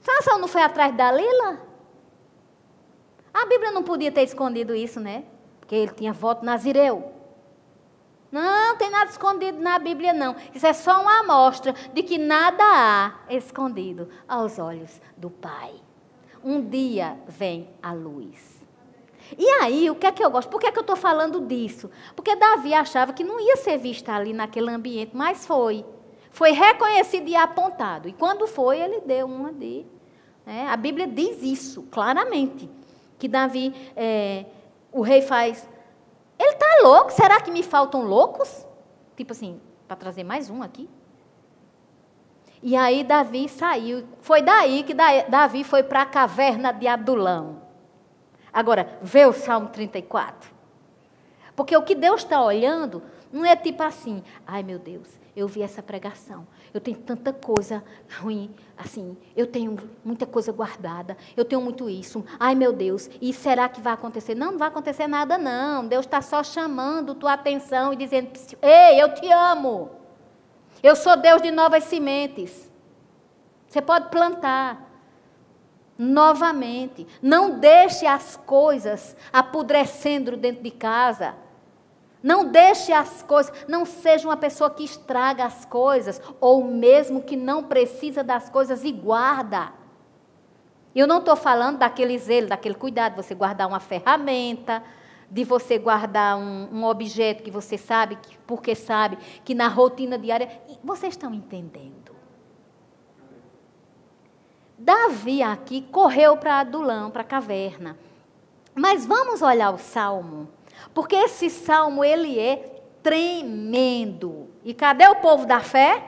Sansão 0.00 0.38
não 0.38 0.48
foi 0.48 0.62
atrás 0.62 0.94
da 0.94 1.10
Lila? 1.10 1.62
A 3.32 3.46
Bíblia 3.46 3.70
não 3.70 3.82
podia 3.82 4.12
ter 4.12 4.22
escondido 4.22 4.74
isso, 4.74 5.00
né? 5.00 5.24
Porque 5.60 5.74
ele 5.74 5.92
tinha 5.92 6.12
voto 6.12 6.44
nazireu. 6.44 7.17
Não, 8.30 8.76
tem 8.76 8.90
nada 8.90 9.10
escondido 9.10 9.58
na 9.58 9.78
Bíblia, 9.78 10.12
não. 10.12 10.36
Isso 10.54 10.66
é 10.66 10.72
só 10.72 11.00
uma 11.00 11.20
amostra 11.20 11.74
de 11.94 12.02
que 12.02 12.18
nada 12.18 12.62
há 12.62 13.32
escondido 13.34 14.08
aos 14.26 14.58
olhos 14.58 15.00
do 15.16 15.30
Pai. 15.30 15.72
Um 16.44 16.60
dia 16.60 17.18
vem 17.26 17.68
a 17.82 17.92
luz. 17.92 18.58
E 19.36 19.46
aí, 19.60 19.90
o 19.90 19.94
que 19.94 20.06
é 20.06 20.12
que 20.12 20.24
eu 20.24 20.30
gosto? 20.30 20.48
Por 20.48 20.60
que, 20.60 20.66
é 20.66 20.72
que 20.72 20.78
eu 20.78 20.82
estou 20.82 20.96
falando 20.96 21.40
disso? 21.40 21.90
Porque 22.14 22.36
Davi 22.36 22.72
achava 22.72 23.12
que 23.12 23.24
não 23.24 23.40
ia 23.40 23.56
ser 23.56 23.78
visto 23.78 24.08
ali 24.08 24.32
naquele 24.32 24.70
ambiente, 24.70 25.10
mas 25.14 25.46
foi. 25.46 25.84
Foi 26.30 26.52
reconhecido 26.52 27.28
e 27.28 27.34
apontado. 27.34 28.08
E 28.08 28.12
quando 28.12 28.46
foi, 28.46 28.78
ele 28.78 29.00
deu 29.00 29.26
uma 29.26 29.52
de. 29.52 29.84
Né? 30.46 30.66
A 30.68 30.76
Bíblia 30.76 31.06
diz 31.06 31.42
isso 31.42 31.82
claramente. 31.90 32.70
Que 33.18 33.26
Davi, 33.26 33.74
é, 33.96 34.46
o 34.92 35.02
rei 35.02 35.20
faz 35.20 35.68
ele 36.38 36.52
está 36.52 36.66
louco? 36.82 37.12
Será 37.12 37.40
que 37.40 37.50
me 37.50 37.62
faltam 37.62 38.02
loucos? 38.02 38.66
Tipo 39.16 39.32
assim, 39.32 39.60
para 39.86 39.96
trazer 39.96 40.24
mais 40.24 40.48
um 40.48 40.62
aqui. 40.62 40.88
E 42.62 42.76
aí 42.76 43.04
Davi 43.04 43.48
saiu. 43.48 44.06
Foi 44.20 44.42
daí 44.42 44.82
que 44.82 44.94
Davi 44.94 45.64
foi 45.64 45.82
para 45.82 46.02
a 46.02 46.06
caverna 46.06 46.72
de 46.72 46.86
Adulão. 46.86 47.62
Agora, 48.52 48.98
vê 49.02 49.26
o 49.26 49.32
Salmo 49.32 49.68
34. 49.68 50.52
Porque 51.54 51.76
o 51.76 51.82
que 51.82 51.94
Deus 51.94 52.22
está 52.22 52.42
olhando 52.42 53.02
não 53.32 53.44
é 53.44 53.54
tipo 53.56 53.82
assim, 53.82 54.22
ai 54.46 54.62
meu 54.62 54.78
Deus, 54.78 55.08
eu 55.36 55.46
vi 55.46 55.62
essa 55.62 55.82
pregação. 55.82 56.46
Eu 56.72 56.80
tenho 56.80 56.98
tanta 56.98 57.32
coisa 57.32 57.82
ruim, 58.20 58.54
assim, 58.76 59.16
eu 59.36 59.46
tenho 59.46 59.76
muita 60.04 60.26
coisa 60.26 60.52
guardada, 60.52 61.16
eu 61.36 61.44
tenho 61.44 61.60
muito 61.60 61.88
isso. 61.88 62.24
Ai, 62.38 62.54
meu 62.54 62.72
Deus, 62.72 63.08
e 63.20 63.32
será 63.32 63.68
que 63.68 63.80
vai 63.80 63.92
acontecer? 63.92 64.34
Não, 64.34 64.52
não 64.52 64.58
vai 64.58 64.68
acontecer 64.68 65.06
nada, 65.06 65.38
não. 65.38 65.86
Deus 65.86 66.04
está 66.04 66.20
só 66.20 66.42
chamando 66.42 67.14
tua 67.14 67.32
atenção 67.32 67.92
e 67.92 67.96
dizendo: 67.96 68.30
Ei, 68.60 69.02
eu 69.02 69.14
te 69.14 69.30
amo. 69.30 69.90
Eu 70.82 70.94
sou 70.94 71.16
Deus 71.16 71.42
de 71.42 71.50
novas 71.50 71.84
sementes. 71.84 72.70
Você 73.66 73.82
pode 73.82 74.10
plantar 74.10 74.88
novamente. 75.98 77.06
Não 77.20 77.58
deixe 77.58 78.06
as 78.06 78.36
coisas 78.36 79.16
apodrecendo 79.32 80.36
dentro 80.36 80.62
de 80.62 80.70
casa. 80.70 81.34
Não 82.28 82.44
deixe 82.44 82.92
as 82.92 83.22
coisas, 83.22 83.50
não 83.66 83.86
seja 83.86 84.28
uma 84.28 84.36
pessoa 84.36 84.68
que 84.68 84.84
estraga 84.84 85.46
as 85.46 85.64
coisas, 85.64 86.20
ou 86.38 86.62
mesmo 86.62 87.22
que 87.22 87.34
não 87.34 87.64
precisa 87.64 88.22
das 88.22 88.50
coisas 88.50 88.84
e 88.84 88.92
guarda. 88.92 89.72
Eu 90.94 91.06
não 91.06 91.20
estou 91.20 91.34
falando 91.34 91.78
daquele 91.78 92.18
zelo, 92.18 92.48
daquele 92.48 92.74
cuidado, 92.74 93.16
você 93.16 93.34
guardar 93.34 93.66
uma 93.66 93.80
ferramenta, 93.80 94.82
de 95.30 95.42
você 95.42 95.78
guardar 95.78 96.36
um, 96.36 96.68
um 96.70 96.84
objeto 96.84 97.42
que 97.42 97.50
você 97.50 97.78
sabe, 97.78 98.16
que, 98.16 98.36
porque 98.40 98.74
sabe 98.74 99.16
que 99.42 99.54
na 99.54 99.68
rotina 99.68 100.18
diária. 100.18 100.50
Vocês 100.84 101.14
estão 101.14 101.32
entendendo? 101.32 102.14
Davi 104.76 105.42
aqui 105.42 105.80
correu 105.80 106.36
para 106.36 106.60
Adulão, 106.60 107.10
para 107.10 107.22
a 107.22 107.24
caverna. 107.24 107.96
Mas 108.74 109.06
vamos 109.06 109.40
olhar 109.40 109.70
o 109.70 109.78
salmo 109.78 110.57
porque 110.98 111.14
esse 111.14 111.48
salmo, 111.48 112.04
ele 112.04 112.40
é 112.40 112.56
tremendo. 113.04 114.48
E 114.64 114.74
cadê 114.74 115.06
o 115.06 115.14
povo 115.14 115.46
da 115.46 115.60
fé? 115.60 116.02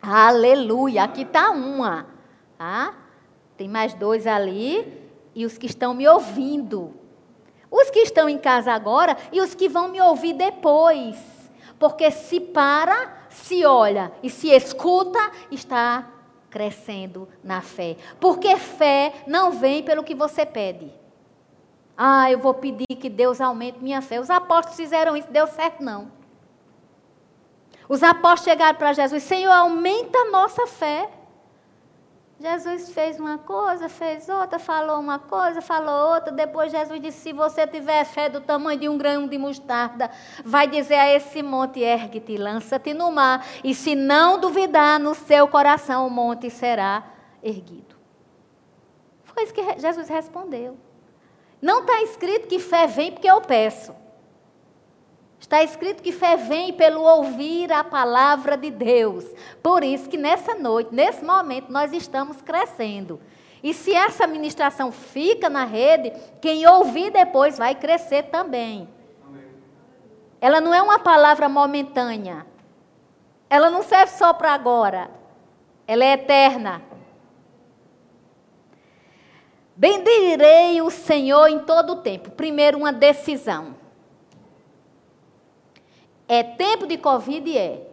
Aleluia. 0.00 1.02
Aqui 1.02 1.22
está 1.22 1.50
uma. 1.50 2.06
Tá? 2.56 2.94
Tem 3.56 3.66
mais 3.66 3.92
dois 3.92 4.24
ali. 4.24 5.10
E 5.34 5.44
os 5.44 5.58
que 5.58 5.66
estão 5.66 5.92
me 5.94 6.06
ouvindo. 6.06 6.94
Os 7.68 7.90
que 7.90 7.98
estão 7.98 8.28
em 8.28 8.38
casa 8.38 8.70
agora 8.70 9.16
e 9.32 9.40
os 9.40 9.52
que 9.52 9.68
vão 9.68 9.88
me 9.88 10.00
ouvir 10.00 10.34
depois. 10.34 11.16
Porque 11.76 12.08
se 12.12 12.38
para, 12.38 13.26
se 13.30 13.66
olha 13.66 14.12
e 14.22 14.30
se 14.30 14.50
escuta, 14.50 15.18
está 15.50 16.08
crescendo 16.48 17.28
na 17.42 17.60
fé. 17.62 17.96
Porque 18.20 18.56
fé 18.56 19.12
não 19.26 19.50
vem 19.50 19.82
pelo 19.82 20.04
que 20.04 20.14
você 20.14 20.46
pede. 20.46 20.99
Ah, 22.02 22.32
eu 22.32 22.38
vou 22.38 22.54
pedir 22.54 22.86
que 22.86 23.10
Deus 23.10 23.42
aumente 23.42 23.78
minha 23.78 24.00
fé. 24.00 24.18
Os 24.18 24.30
apóstolos 24.30 24.74
fizeram 24.74 25.14
isso, 25.14 25.30
deu 25.30 25.46
certo 25.46 25.82
não. 25.82 26.10
Os 27.86 28.02
apóstolos 28.02 28.44
chegaram 28.44 28.78
para 28.78 28.94
Jesus, 28.94 29.22
Senhor, 29.22 29.52
aumenta 29.52 30.16
a 30.16 30.30
nossa 30.30 30.66
fé. 30.66 31.10
Jesus 32.40 32.90
fez 32.94 33.20
uma 33.20 33.36
coisa, 33.36 33.86
fez 33.90 34.30
outra, 34.30 34.58
falou 34.58 34.98
uma 34.98 35.18
coisa, 35.18 35.60
falou 35.60 36.14
outra. 36.14 36.32
Depois 36.32 36.72
Jesus 36.72 36.98
disse: 37.02 37.18
Se 37.18 37.32
você 37.34 37.66
tiver 37.66 38.02
fé 38.06 38.30
do 38.30 38.40
tamanho 38.40 38.80
de 38.80 38.88
um 38.88 38.96
grão 38.96 39.28
de 39.28 39.36
mostarda, 39.36 40.10
vai 40.42 40.66
dizer 40.66 40.94
a 40.94 41.14
esse 41.14 41.42
monte: 41.42 41.80
ergue-te, 41.80 42.34
lança-te 42.38 42.94
no 42.94 43.12
mar. 43.12 43.46
E 43.62 43.74
se 43.74 43.94
não 43.94 44.40
duvidar 44.40 44.98
no 44.98 45.14
seu 45.14 45.46
coração, 45.48 46.06
o 46.06 46.10
monte 46.10 46.48
será 46.48 47.04
erguido. 47.42 47.94
Foi 49.22 49.42
isso 49.42 49.52
que 49.52 49.78
Jesus 49.78 50.08
respondeu. 50.08 50.78
Não 51.60 51.80
está 51.80 52.02
escrito 52.02 52.48
que 52.48 52.58
fé 52.58 52.86
vem 52.86 53.12
porque 53.12 53.30
eu 53.30 53.40
peço. 53.40 53.94
Está 55.38 55.62
escrito 55.62 56.02
que 56.02 56.12
fé 56.12 56.36
vem 56.36 56.72
pelo 56.72 57.02
ouvir 57.02 57.72
a 57.72 57.82
palavra 57.82 58.56
de 58.56 58.70
Deus. 58.70 59.24
Por 59.62 59.82
isso 59.82 60.08
que 60.08 60.16
nessa 60.16 60.54
noite, 60.54 60.94
nesse 60.94 61.24
momento, 61.24 61.72
nós 61.72 61.92
estamos 61.92 62.40
crescendo. 62.42 63.20
E 63.62 63.74
se 63.74 63.94
essa 63.94 64.26
ministração 64.26 64.92
fica 64.92 65.50
na 65.50 65.64
rede, 65.64 66.12
quem 66.40 66.66
ouvir 66.66 67.10
depois 67.10 67.58
vai 67.58 67.74
crescer 67.74 68.24
também. 68.24 68.88
Ela 70.40 70.60
não 70.60 70.72
é 70.72 70.80
uma 70.80 70.98
palavra 70.98 71.48
momentânea. 71.48 72.46
Ela 73.48 73.68
não 73.68 73.82
serve 73.82 74.12
só 74.12 74.32
para 74.32 74.52
agora. 74.52 75.10
Ela 75.86 76.04
é 76.04 76.12
eterna. 76.12 76.82
Bendirei 79.80 80.82
o 80.82 80.90
Senhor 80.90 81.48
em 81.48 81.58
todo 81.60 81.94
o 81.94 81.96
tempo. 81.96 82.30
Primeiro, 82.30 82.76
uma 82.76 82.92
decisão. 82.92 83.74
É 86.28 86.42
tempo 86.42 86.86
de 86.86 86.98
Covid? 86.98 87.56
É. 87.56 87.88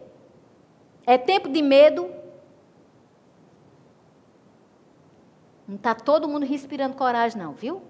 É 1.06 1.16
tempo 1.16 1.48
de 1.48 1.62
medo? 1.62 2.10
Não 5.66 5.76
está 5.76 5.94
todo 5.94 6.28
mundo 6.28 6.44
respirando 6.44 6.94
coragem, 6.94 7.40
não, 7.40 7.54
viu? 7.54 7.80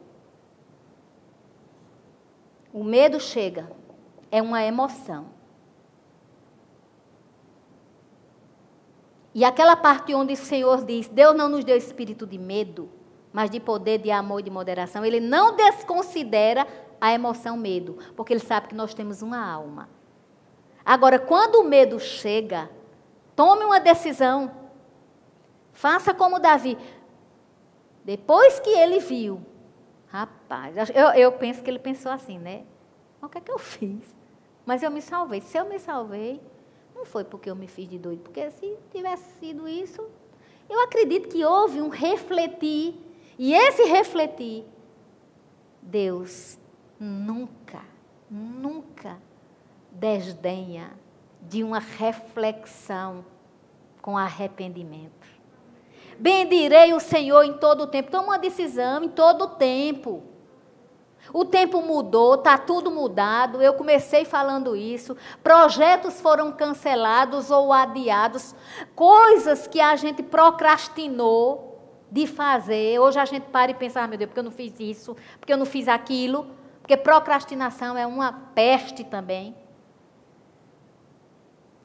O 2.72 2.84
medo 2.84 3.18
chega. 3.18 3.68
É 4.30 4.40
uma 4.40 4.62
emoção. 4.62 5.26
E 9.34 9.44
aquela 9.44 9.74
parte 9.74 10.14
onde 10.14 10.34
o 10.34 10.36
Senhor 10.36 10.84
diz: 10.84 11.08
Deus 11.08 11.34
não 11.34 11.48
nos 11.48 11.64
deu 11.64 11.76
espírito 11.76 12.24
de 12.24 12.38
medo, 12.38 12.88
mas 13.32 13.50
de 13.50 13.60
poder, 13.60 13.98
de 13.98 14.10
amor 14.10 14.40
e 14.40 14.44
de 14.44 14.50
moderação. 14.50 15.04
Ele 15.04 15.20
não 15.20 15.54
desconsidera 15.54 16.66
a 17.00 17.12
emoção 17.12 17.56
medo, 17.56 17.98
porque 18.16 18.32
ele 18.32 18.40
sabe 18.40 18.68
que 18.68 18.74
nós 18.74 18.94
temos 18.94 19.22
uma 19.22 19.44
alma. 19.44 19.88
Agora, 20.84 21.18
quando 21.18 21.56
o 21.56 21.64
medo 21.64 22.00
chega, 22.00 22.70
tome 23.36 23.64
uma 23.64 23.78
decisão. 23.78 24.50
Faça 25.72 26.12
como 26.12 26.40
Davi. 26.40 26.76
Depois 28.04 28.58
que 28.58 28.70
ele 28.70 28.98
viu, 28.98 29.40
rapaz, 30.06 30.74
eu, 30.94 31.08
eu 31.10 31.32
penso 31.32 31.62
que 31.62 31.70
ele 31.70 31.78
pensou 31.78 32.10
assim, 32.10 32.38
né? 32.38 32.64
O 33.20 33.28
que 33.28 33.38
é 33.38 33.40
que 33.40 33.52
eu 33.52 33.58
fiz? 33.58 34.16
Mas 34.64 34.82
eu 34.82 34.90
me 34.90 35.02
salvei. 35.02 35.40
Se 35.40 35.58
eu 35.58 35.66
me 35.66 35.78
salvei, 35.78 36.40
não 36.94 37.04
foi 37.04 37.22
porque 37.22 37.50
eu 37.50 37.54
me 37.54 37.68
fiz 37.68 37.88
de 37.88 37.98
doido, 37.98 38.22
porque 38.22 38.50
se 38.50 38.76
tivesse 38.90 39.38
sido 39.38 39.68
isso, 39.68 40.04
eu 40.68 40.80
acredito 40.80 41.28
que 41.28 41.44
houve 41.44 41.80
um 41.80 41.88
refletir. 41.88 42.94
E 43.38 43.54
esse 43.54 43.84
refletir, 43.84 44.64
Deus 45.80 46.58
nunca, 46.98 47.82
nunca 48.28 49.16
desdenha 49.92 50.90
de 51.40 51.62
uma 51.62 51.78
reflexão 51.78 53.24
com 54.02 54.18
arrependimento. 54.18 55.28
Bendirei 56.18 56.92
o 56.92 56.98
Senhor 56.98 57.44
em 57.44 57.52
todo 57.58 57.82
o 57.82 57.86
tempo. 57.86 58.10
Toma 58.10 58.24
uma 58.24 58.38
decisão 58.38 59.04
em 59.04 59.08
todo 59.08 59.44
o 59.44 59.48
tempo. 59.48 60.24
O 61.32 61.44
tempo 61.44 61.80
mudou, 61.82 62.34
está 62.34 62.58
tudo 62.58 62.90
mudado. 62.90 63.62
Eu 63.62 63.74
comecei 63.74 64.24
falando 64.24 64.74
isso. 64.74 65.16
Projetos 65.44 66.20
foram 66.20 66.50
cancelados 66.50 67.50
ou 67.50 67.72
adiados. 67.72 68.54
Coisas 68.96 69.68
que 69.68 69.80
a 69.80 69.94
gente 69.94 70.22
procrastinou 70.24 71.67
de 72.10 72.26
fazer. 72.26 72.98
Hoje 72.98 73.18
a 73.18 73.24
gente 73.24 73.44
para 73.44 73.70
e 73.70 73.74
pensa, 73.74 74.00
ah, 74.00 74.06
meu 74.06 74.18
Deus, 74.18 74.28
porque 74.28 74.40
eu 74.40 74.44
não 74.44 74.50
fiz 74.50 74.78
isso, 74.78 75.16
porque 75.38 75.52
eu 75.52 75.56
não 75.56 75.66
fiz 75.66 75.88
aquilo. 75.88 76.46
Porque 76.80 76.96
procrastinação 76.96 77.98
é 77.98 78.06
uma 78.06 78.32
peste 78.32 79.04
também. 79.04 79.54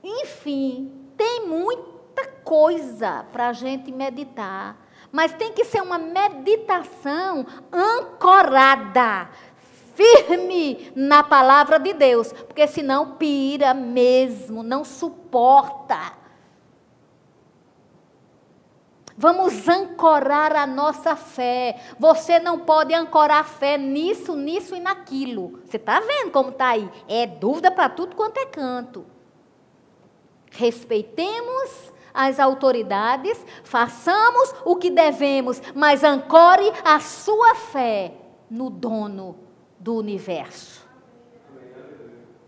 Enfim, 0.01 0.91
tem 1.17 1.45
muita 1.45 2.25
coisa 2.43 3.25
para 3.31 3.49
a 3.49 3.53
gente 3.53 3.91
meditar. 3.91 4.77
Mas 5.11 5.33
tem 5.33 5.51
que 5.53 5.65
ser 5.65 5.81
uma 5.81 5.99
meditação 5.99 7.45
ancorada, 7.71 9.29
firme 9.93 10.91
na 10.95 11.21
palavra 11.21 11.77
de 11.77 11.93
Deus, 11.93 12.31
porque 12.31 12.65
senão 12.65 13.15
pira 13.15 13.73
mesmo, 13.73 14.63
não 14.63 14.83
suporta. 14.83 16.22
Vamos 19.17 19.67
ancorar 19.67 20.55
a 20.55 20.65
nossa 20.65 21.15
fé. 21.15 21.79
Você 21.99 22.39
não 22.39 22.59
pode 22.59 22.93
ancorar 22.93 23.41
a 23.41 23.43
fé 23.43 23.77
nisso, 23.77 24.35
nisso 24.35 24.75
e 24.75 24.79
naquilo. 24.79 25.61
Você 25.65 25.77
está 25.77 25.99
vendo 25.99 26.31
como 26.31 26.49
está 26.49 26.69
aí? 26.69 26.89
É 27.07 27.27
dúvida 27.27 27.69
para 27.69 27.89
tudo 27.89 28.15
quanto 28.15 28.37
é 28.37 28.45
canto. 28.45 29.05
Respeitemos 30.51 31.93
as 32.13 32.39
autoridades, 32.39 33.43
façamos 33.63 34.53
o 34.63 34.75
que 34.75 34.89
devemos, 34.89 35.61
mas 35.73 36.03
ancore 36.03 36.71
a 36.83 36.99
sua 36.99 37.55
fé 37.55 38.13
no 38.49 38.69
dono 38.69 39.37
do 39.79 39.95
universo. 39.95 40.72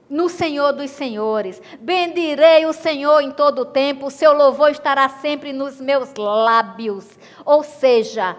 No 0.10 0.30
Senhor 0.30 0.74
dos 0.74 0.92
Senhores. 0.92 1.62
Bendirei 1.80 2.66
o 2.66 2.74
Senhor 2.74 3.22
em 3.22 3.32
todo 3.32 3.60
o 3.60 3.66
tempo, 3.66 4.08
o 4.08 4.12
seu 4.12 4.34
louvor 4.34 4.72
estará 4.72 5.10
sempre 5.10 5.52
nos 5.52 5.80
meus 5.80 6.14
lábios. 6.16 7.18
Ou 7.44 7.64
seja, 7.64 8.38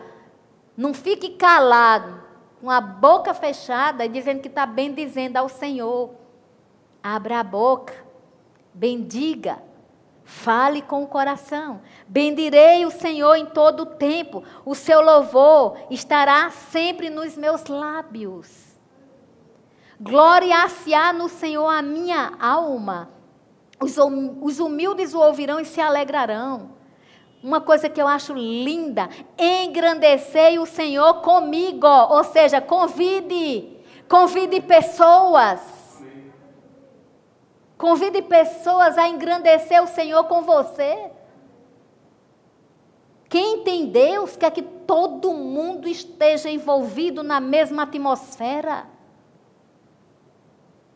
não 0.76 0.94
fique 0.94 1.30
calado, 1.30 2.22
com 2.60 2.70
a 2.70 2.80
boca 2.80 3.34
fechada, 3.34 4.08
dizendo 4.08 4.40
que 4.40 4.48
está 4.48 4.66
bendizendo 4.66 5.36
ao 5.36 5.48
Senhor. 5.48 6.10
Abra 7.02 7.40
a 7.40 7.44
boca, 7.44 7.94
bendiga, 8.74 9.62
Fale 10.26 10.82
com 10.82 11.04
o 11.04 11.06
coração. 11.06 11.80
Bendirei 12.08 12.84
o 12.84 12.90
Senhor 12.90 13.36
em 13.36 13.46
todo 13.46 13.84
o 13.84 13.86
tempo. 13.86 14.42
O 14.64 14.74
seu 14.74 15.00
louvor 15.00 15.78
estará 15.88 16.50
sempre 16.50 17.08
nos 17.08 17.36
meus 17.36 17.64
lábios. 17.66 18.65
Glória-se-á 20.00 21.12
no 21.12 21.28
Senhor 21.28 21.68
a 21.68 21.82
minha 21.82 22.32
alma. 22.40 23.10
Os, 23.80 23.96
hum, 23.98 24.38
os 24.42 24.58
humildes 24.58 25.14
o 25.14 25.20
ouvirão 25.20 25.60
e 25.60 25.64
se 25.64 25.80
alegrarão. 25.80 26.70
Uma 27.42 27.60
coisa 27.60 27.88
que 27.88 28.00
eu 28.00 28.08
acho 28.08 28.34
linda: 28.34 29.08
engrandecei 29.38 30.58
o 30.58 30.66
Senhor 30.66 31.22
comigo. 31.22 31.86
Ou 31.86 32.24
seja, 32.24 32.60
convide. 32.60 33.76
Convide 34.08 34.60
pessoas 34.60 35.86
Convide 37.76 38.22
pessoas 38.22 38.96
a 38.96 39.08
engrandecer 39.08 39.82
o 39.82 39.86
Senhor 39.86 40.24
com 40.24 40.42
você. 40.42 41.10
Quem 43.28 43.62
tem 43.62 43.86
Deus 43.86 44.36
quer 44.36 44.50
que 44.50 44.62
todo 44.62 45.34
mundo 45.34 45.86
esteja 45.86 46.48
envolvido 46.48 47.22
na 47.22 47.38
mesma 47.38 47.82
atmosfera. 47.82 48.86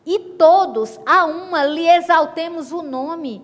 E 0.05 0.19
todos, 0.19 0.99
a 1.05 1.25
uma, 1.25 1.63
lhe 1.65 1.87
exaltemos 1.87 2.71
o 2.71 2.81
nome. 2.81 3.41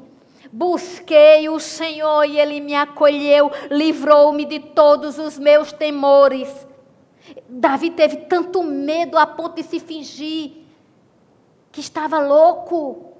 Busquei 0.52 1.50
o 1.50 1.60
Senhor 1.60 2.24
e 2.24 2.40
ele 2.40 2.60
me 2.62 2.74
acolheu, 2.74 3.52
livrou-me 3.70 4.46
de 4.46 4.60
todos 4.60 5.20
os 5.20 5.38
meus 5.38 5.72
temores. 5.72 6.68
Davi 7.48 7.92
teve 7.92 8.18
tanto 8.18 8.64
medo 8.64 9.18
a 9.18 9.28
ponto 9.28 9.56
de 9.56 9.64
se 9.64 9.80
fingir 9.80 10.54
que 11.72 11.82
estava 11.82 12.20
louco. 12.20 13.14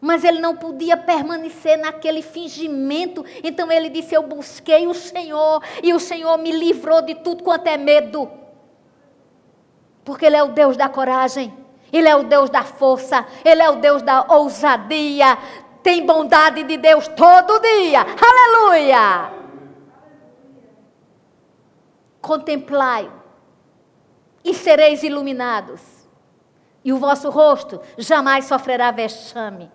Mas 0.00 0.24
ele 0.24 0.40
não 0.40 0.56
podia 0.56 0.96
permanecer 0.96 1.78
naquele 1.78 2.22
fingimento. 2.22 3.24
Então 3.44 3.70
ele 3.70 3.90
disse: 3.90 4.14
Eu 4.14 4.22
busquei 4.22 4.86
o 4.86 4.94
Senhor 4.94 5.62
e 5.82 5.92
o 5.92 6.00
Senhor 6.00 6.36
me 6.38 6.50
livrou 6.50 7.02
de 7.02 7.14
tudo 7.16 7.44
quanto 7.44 7.66
é 7.66 7.76
medo. 7.76 8.30
Porque 10.04 10.26
Ele 10.26 10.36
é 10.36 10.42
o 10.42 10.48
Deus 10.48 10.76
da 10.76 10.88
coragem, 10.88 11.54
Ele 11.92 12.08
é 12.08 12.16
o 12.16 12.22
Deus 12.22 12.50
da 12.50 12.62
força, 12.62 13.26
Ele 13.44 13.62
é 13.62 13.70
o 13.70 13.76
Deus 13.76 14.02
da 14.02 14.24
ousadia. 14.28 15.36
Tem 15.82 16.04
bondade 16.04 16.62
de 16.64 16.76
Deus 16.76 17.08
todo 17.08 17.60
dia. 17.60 18.00
Aleluia! 18.00 19.32
Contemplai 22.20 23.10
e 24.44 24.54
sereis 24.54 25.02
iluminados, 25.02 25.80
e 26.84 26.92
o 26.92 26.98
vosso 26.98 27.30
rosto 27.30 27.80
jamais 27.98 28.44
sofrerá 28.44 28.90
vexame 28.90 29.70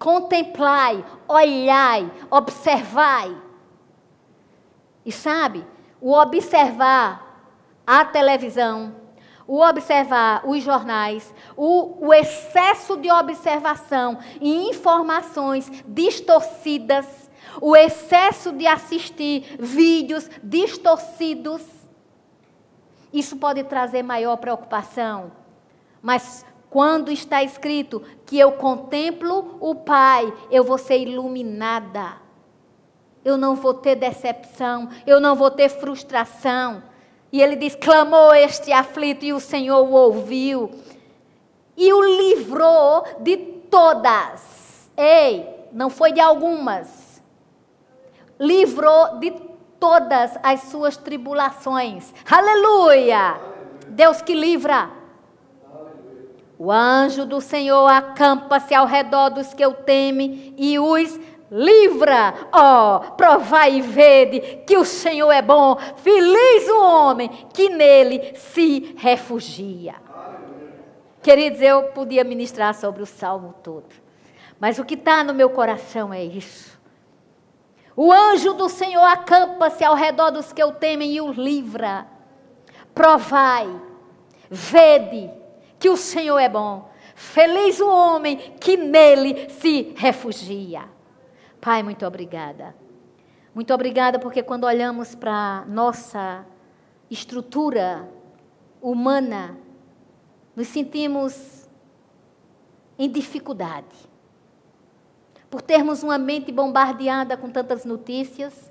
contemplai, 0.00 1.04
olhai, 1.28 2.10
observai. 2.30 3.36
E 5.04 5.12
sabe, 5.12 5.64
o 6.00 6.14
observar 6.14 7.52
a 7.86 8.04
televisão, 8.06 8.96
o 9.50 9.66
observar 9.68 10.48
os 10.48 10.62
jornais, 10.62 11.34
o, 11.56 12.06
o 12.06 12.14
excesso 12.14 12.96
de 12.96 13.10
observação 13.10 14.16
e 14.40 14.68
informações 14.68 15.68
distorcidas, 15.88 17.28
o 17.60 17.74
excesso 17.74 18.52
de 18.52 18.64
assistir 18.68 19.56
vídeos 19.58 20.30
distorcidos, 20.40 21.62
isso 23.12 23.38
pode 23.38 23.64
trazer 23.64 24.04
maior 24.04 24.36
preocupação. 24.36 25.32
Mas 26.00 26.46
quando 26.70 27.10
está 27.10 27.42
escrito 27.42 28.04
que 28.24 28.38
eu 28.38 28.52
contemplo 28.52 29.56
o 29.58 29.74
Pai, 29.74 30.32
eu 30.48 30.62
vou 30.62 30.78
ser 30.78 30.98
iluminada. 31.00 32.18
Eu 33.24 33.36
não 33.36 33.56
vou 33.56 33.74
ter 33.74 33.96
decepção, 33.96 34.88
eu 35.04 35.18
não 35.18 35.34
vou 35.34 35.50
ter 35.50 35.68
frustração. 35.68 36.84
E 37.32 37.40
ele 37.40 37.56
diz: 37.56 37.74
clamou 37.74 38.34
este 38.34 38.72
aflito 38.72 39.24
e 39.24 39.32
o 39.32 39.40
Senhor 39.40 39.82
o 39.82 39.92
ouviu. 39.92 40.70
E 41.76 41.92
o 41.92 42.02
livrou 42.02 43.04
de 43.20 43.36
todas. 43.70 44.90
Ei, 44.96 45.46
não 45.72 45.88
foi 45.88 46.12
de 46.12 46.20
algumas. 46.20 47.22
Livrou 48.38 49.18
de 49.18 49.30
todas 49.78 50.32
as 50.42 50.62
suas 50.64 50.96
tribulações. 50.96 52.12
Aleluia! 52.30 53.40
Deus 53.88 54.20
que 54.20 54.34
livra. 54.34 54.90
O 56.58 56.70
anjo 56.70 57.24
do 57.24 57.40
Senhor 57.40 57.86
acampa-se 57.86 58.74
ao 58.74 58.84
redor 58.84 59.30
dos 59.30 59.54
que 59.54 59.64
o 59.64 59.72
temem 59.72 60.54
e 60.58 60.78
os 60.78 61.18
livra. 61.50 62.34
Ó, 62.52 62.96
oh, 62.96 63.12
provai 63.12 63.76
e 63.76 63.82
vede 63.82 64.62
que 64.66 64.76
o 64.76 64.84
Senhor 64.84 65.30
é 65.30 65.42
bom. 65.42 65.76
Feliz 65.96 66.68
o 66.68 66.80
homem 66.82 67.28
que 67.52 67.68
nele 67.68 68.34
se 68.36 68.94
refugia. 68.96 69.94
Queridos, 71.22 71.60
eu 71.60 71.84
podia 71.88 72.24
ministrar 72.24 72.74
sobre 72.74 73.02
o 73.02 73.06
salmo 73.06 73.54
todo, 73.62 73.88
mas 74.58 74.78
o 74.78 74.84
que 74.84 74.94
está 74.94 75.22
no 75.22 75.34
meu 75.34 75.50
coração 75.50 76.14
é 76.14 76.24
isso. 76.24 76.80
O 77.94 78.10
anjo 78.10 78.54
do 78.54 78.68
Senhor 78.68 79.02
acampa-se 79.02 79.84
ao 79.84 79.94
redor 79.94 80.30
dos 80.30 80.52
que 80.52 80.64
o 80.64 80.72
temem 80.72 81.12
e 81.12 81.20
os 81.20 81.36
livra. 81.36 82.06
Provai, 82.94 83.68
vede 84.48 85.30
que 85.78 85.90
o 85.90 85.96
Senhor 85.96 86.38
é 86.38 86.48
bom. 86.48 86.88
Feliz 87.14 87.78
o 87.80 87.88
homem 87.88 88.38
que 88.58 88.78
nele 88.78 89.50
se 89.50 89.92
refugia. 89.96 90.84
Pai, 91.60 91.82
muito 91.82 92.06
obrigada. 92.06 92.74
Muito 93.54 93.74
obrigada 93.74 94.18
porque 94.18 94.42
quando 94.42 94.64
olhamos 94.64 95.14
para 95.14 95.64
nossa 95.66 96.46
estrutura 97.10 98.08
humana, 98.80 99.58
nos 100.56 100.68
sentimos 100.68 101.68
em 102.98 103.10
dificuldade, 103.10 103.96
por 105.50 105.60
termos 105.60 106.02
uma 106.02 106.16
mente 106.16 106.52
bombardeada 106.52 107.36
com 107.36 107.50
tantas 107.50 107.84
notícias 107.84 108.70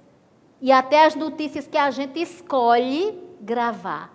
e 0.62 0.72
até 0.72 1.06
as 1.06 1.16
notícias 1.16 1.68
que 1.68 1.78
a 1.78 1.92
gente 1.92 2.22
escolhe 2.22 3.22
gravar. 3.42 4.14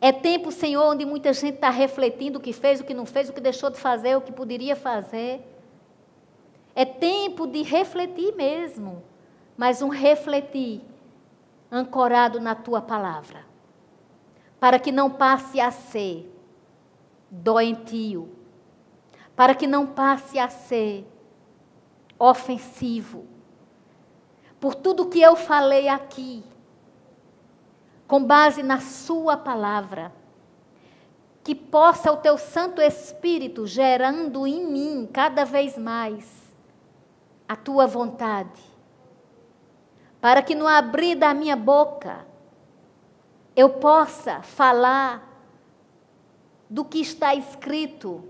É 0.00 0.12
tempo, 0.12 0.52
Senhor, 0.52 0.84
onde 0.84 1.04
muita 1.04 1.32
gente 1.32 1.54
está 1.54 1.70
refletindo 1.70 2.38
o 2.38 2.40
que 2.40 2.52
fez, 2.52 2.80
o 2.80 2.84
que 2.84 2.94
não 2.94 3.06
fez, 3.06 3.28
o 3.28 3.32
que 3.32 3.40
deixou 3.40 3.70
de 3.70 3.78
fazer, 3.78 4.16
o 4.16 4.20
que 4.20 4.32
poderia 4.32 4.76
fazer. 4.76 5.55
É 6.78 6.84
tempo 6.84 7.46
de 7.46 7.62
refletir 7.62 8.34
mesmo, 8.36 9.02
mas 9.56 9.80
um 9.80 9.88
refletir 9.88 10.82
ancorado 11.72 12.38
na 12.38 12.54
tua 12.54 12.82
palavra, 12.82 13.46
para 14.60 14.78
que 14.78 14.92
não 14.92 15.08
passe 15.08 15.58
a 15.58 15.70
ser 15.70 16.30
doentio, 17.30 18.30
para 19.34 19.54
que 19.54 19.66
não 19.66 19.86
passe 19.86 20.38
a 20.38 20.50
ser 20.50 21.10
ofensivo. 22.18 23.24
Por 24.60 24.74
tudo 24.74 25.08
que 25.08 25.22
eu 25.22 25.34
falei 25.34 25.88
aqui, 25.88 26.44
com 28.06 28.22
base 28.22 28.62
na 28.62 28.80
Sua 28.80 29.34
palavra, 29.34 30.12
que 31.42 31.54
possa 31.54 32.12
o 32.12 32.18
Teu 32.18 32.36
Santo 32.36 32.82
Espírito 32.82 33.66
gerando 33.66 34.46
em 34.46 34.66
mim 34.66 35.08
cada 35.10 35.42
vez 35.42 35.78
mais 35.78 36.45
a 37.48 37.54
Tua 37.56 37.86
vontade, 37.86 38.60
para 40.20 40.42
que 40.42 40.54
no 40.54 40.66
abrir 40.66 41.14
da 41.14 41.32
minha 41.32 41.56
boca 41.56 42.26
eu 43.54 43.70
possa 43.70 44.42
falar 44.42 45.26
do 46.68 46.84
que 46.84 47.00
está 47.00 47.34
escrito 47.34 48.24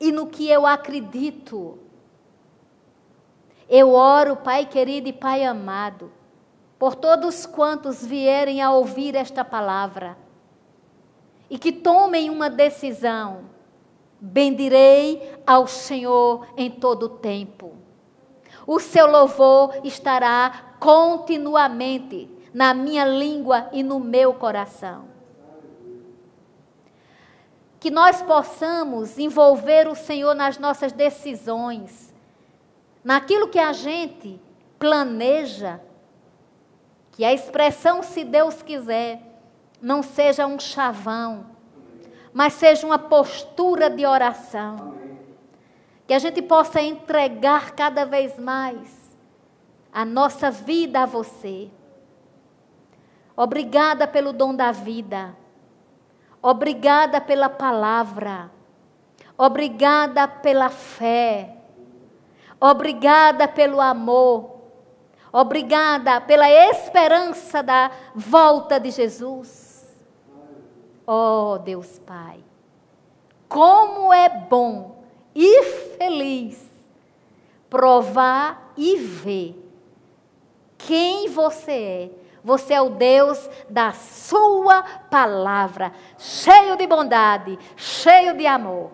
e 0.00 0.10
no 0.10 0.26
que 0.26 0.48
eu 0.48 0.66
acredito. 0.66 1.78
Eu 3.68 3.92
oro, 3.92 4.36
Pai 4.36 4.66
querido 4.66 5.08
e 5.08 5.12
Pai 5.12 5.44
amado, 5.44 6.10
por 6.78 6.94
todos 6.94 7.46
quantos 7.46 8.04
vierem 8.04 8.60
a 8.60 8.70
ouvir 8.70 9.14
esta 9.14 9.44
palavra 9.44 10.16
e 11.48 11.58
que 11.58 11.72
tomem 11.72 12.30
uma 12.30 12.50
decisão. 12.50 13.44
Bendirei 14.20 15.38
ao 15.46 15.66
Senhor 15.66 16.46
em 16.56 16.70
todo 16.70 17.04
o 17.04 17.08
tempo. 17.08 17.85
O 18.66 18.80
seu 18.80 19.06
louvor 19.06 19.74
estará 19.84 20.74
continuamente 20.80 22.28
na 22.52 22.74
minha 22.74 23.04
língua 23.04 23.68
e 23.72 23.82
no 23.82 24.00
meu 24.00 24.34
coração. 24.34 25.04
Que 27.78 27.90
nós 27.90 28.22
possamos 28.22 29.18
envolver 29.18 29.86
o 29.86 29.94
Senhor 29.94 30.34
nas 30.34 30.58
nossas 30.58 30.90
decisões, 30.90 32.12
naquilo 33.04 33.48
que 33.48 33.58
a 33.58 33.72
gente 33.72 34.40
planeja 34.78 35.80
que 37.12 37.24
a 37.24 37.32
expressão, 37.32 38.02
se 38.02 38.24
Deus 38.24 38.62
quiser, 38.62 39.22
não 39.80 40.02
seja 40.02 40.46
um 40.46 40.58
chavão, 40.58 41.46
mas 42.32 42.54
seja 42.54 42.86
uma 42.86 42.98
postura 42.98 43.88
de 43.88 44.04
oração. 44.04 44.95
Que 46.06 46.14
a 46.14 46.18
gente 46.18 46.40
possa 46.40 46.80
entregar 46.80 47.72
cada 47.72 48.04
vez 48.04 48.38
mais 48.38 49.16
a 49.92 50.04
nossa 50.04 50.50
vida 50.50 51.02
a 51.02 51.06
você. 51.06 51.70
Obrigada 53.36 54.06
pelo 54.06 54.32
dom 54.32 54.54
da 54.54 54.70
vida. 54.70 55.36
Obrigada 56.42 57.20
pela 57.20 57.48
palavra. 57.48 58.50
Obrigada 59.36 60.28
pela 60.28 60.70
fé. 60.70 61.56
Obrigada 62.60 63.48
pelo 63.48 63.80
amor. 63.80 64.56
Obrigada 65.32 66.20
pela 66.20 66.48
esperança 66.48 67.62
da 67.62 67.90
volta 68.14 68.80
de 68.80 68.90
Jesus. 68.90 69.86
Oh, 71.06 71.58
Deus 71.58 71.98
Pai, 71.98 72.42
como 73.48 74.12
é 74.12 74.28
bom 74.28 74.95
e 75.38 75.62
feliz 75.98 76.66
provar 77.68 78.72
e 78.74 78.96
ver 78.96 79.62
quem 80.78 81.28
você 81.28 81.72
é. 81.72 82.10
Você 82.42 82.74
é 82.74 82.80
o 82.80 82.90
Deus 82.90 83.50
da 83.68 83.92
Sua 83.92 84.82
palavra, 85.10 85.92
cheio 86.16 86.76
de 86.76 86.86
bondade, 86.86 87.58
cheio 87.76 88.36
de 88.36 88.46
amor. 88.46 88.92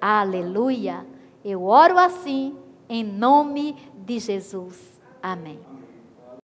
Aleluia. 0.00 1.06
Eu 1.44 1.64
oro 1.64 1.96
assim, 1.96 2.58
em 2.88 3.04
nome 3.04 3.76
de 3.94 4.18
Jesus. 4.18 5.00
Amém. 5.22 5.71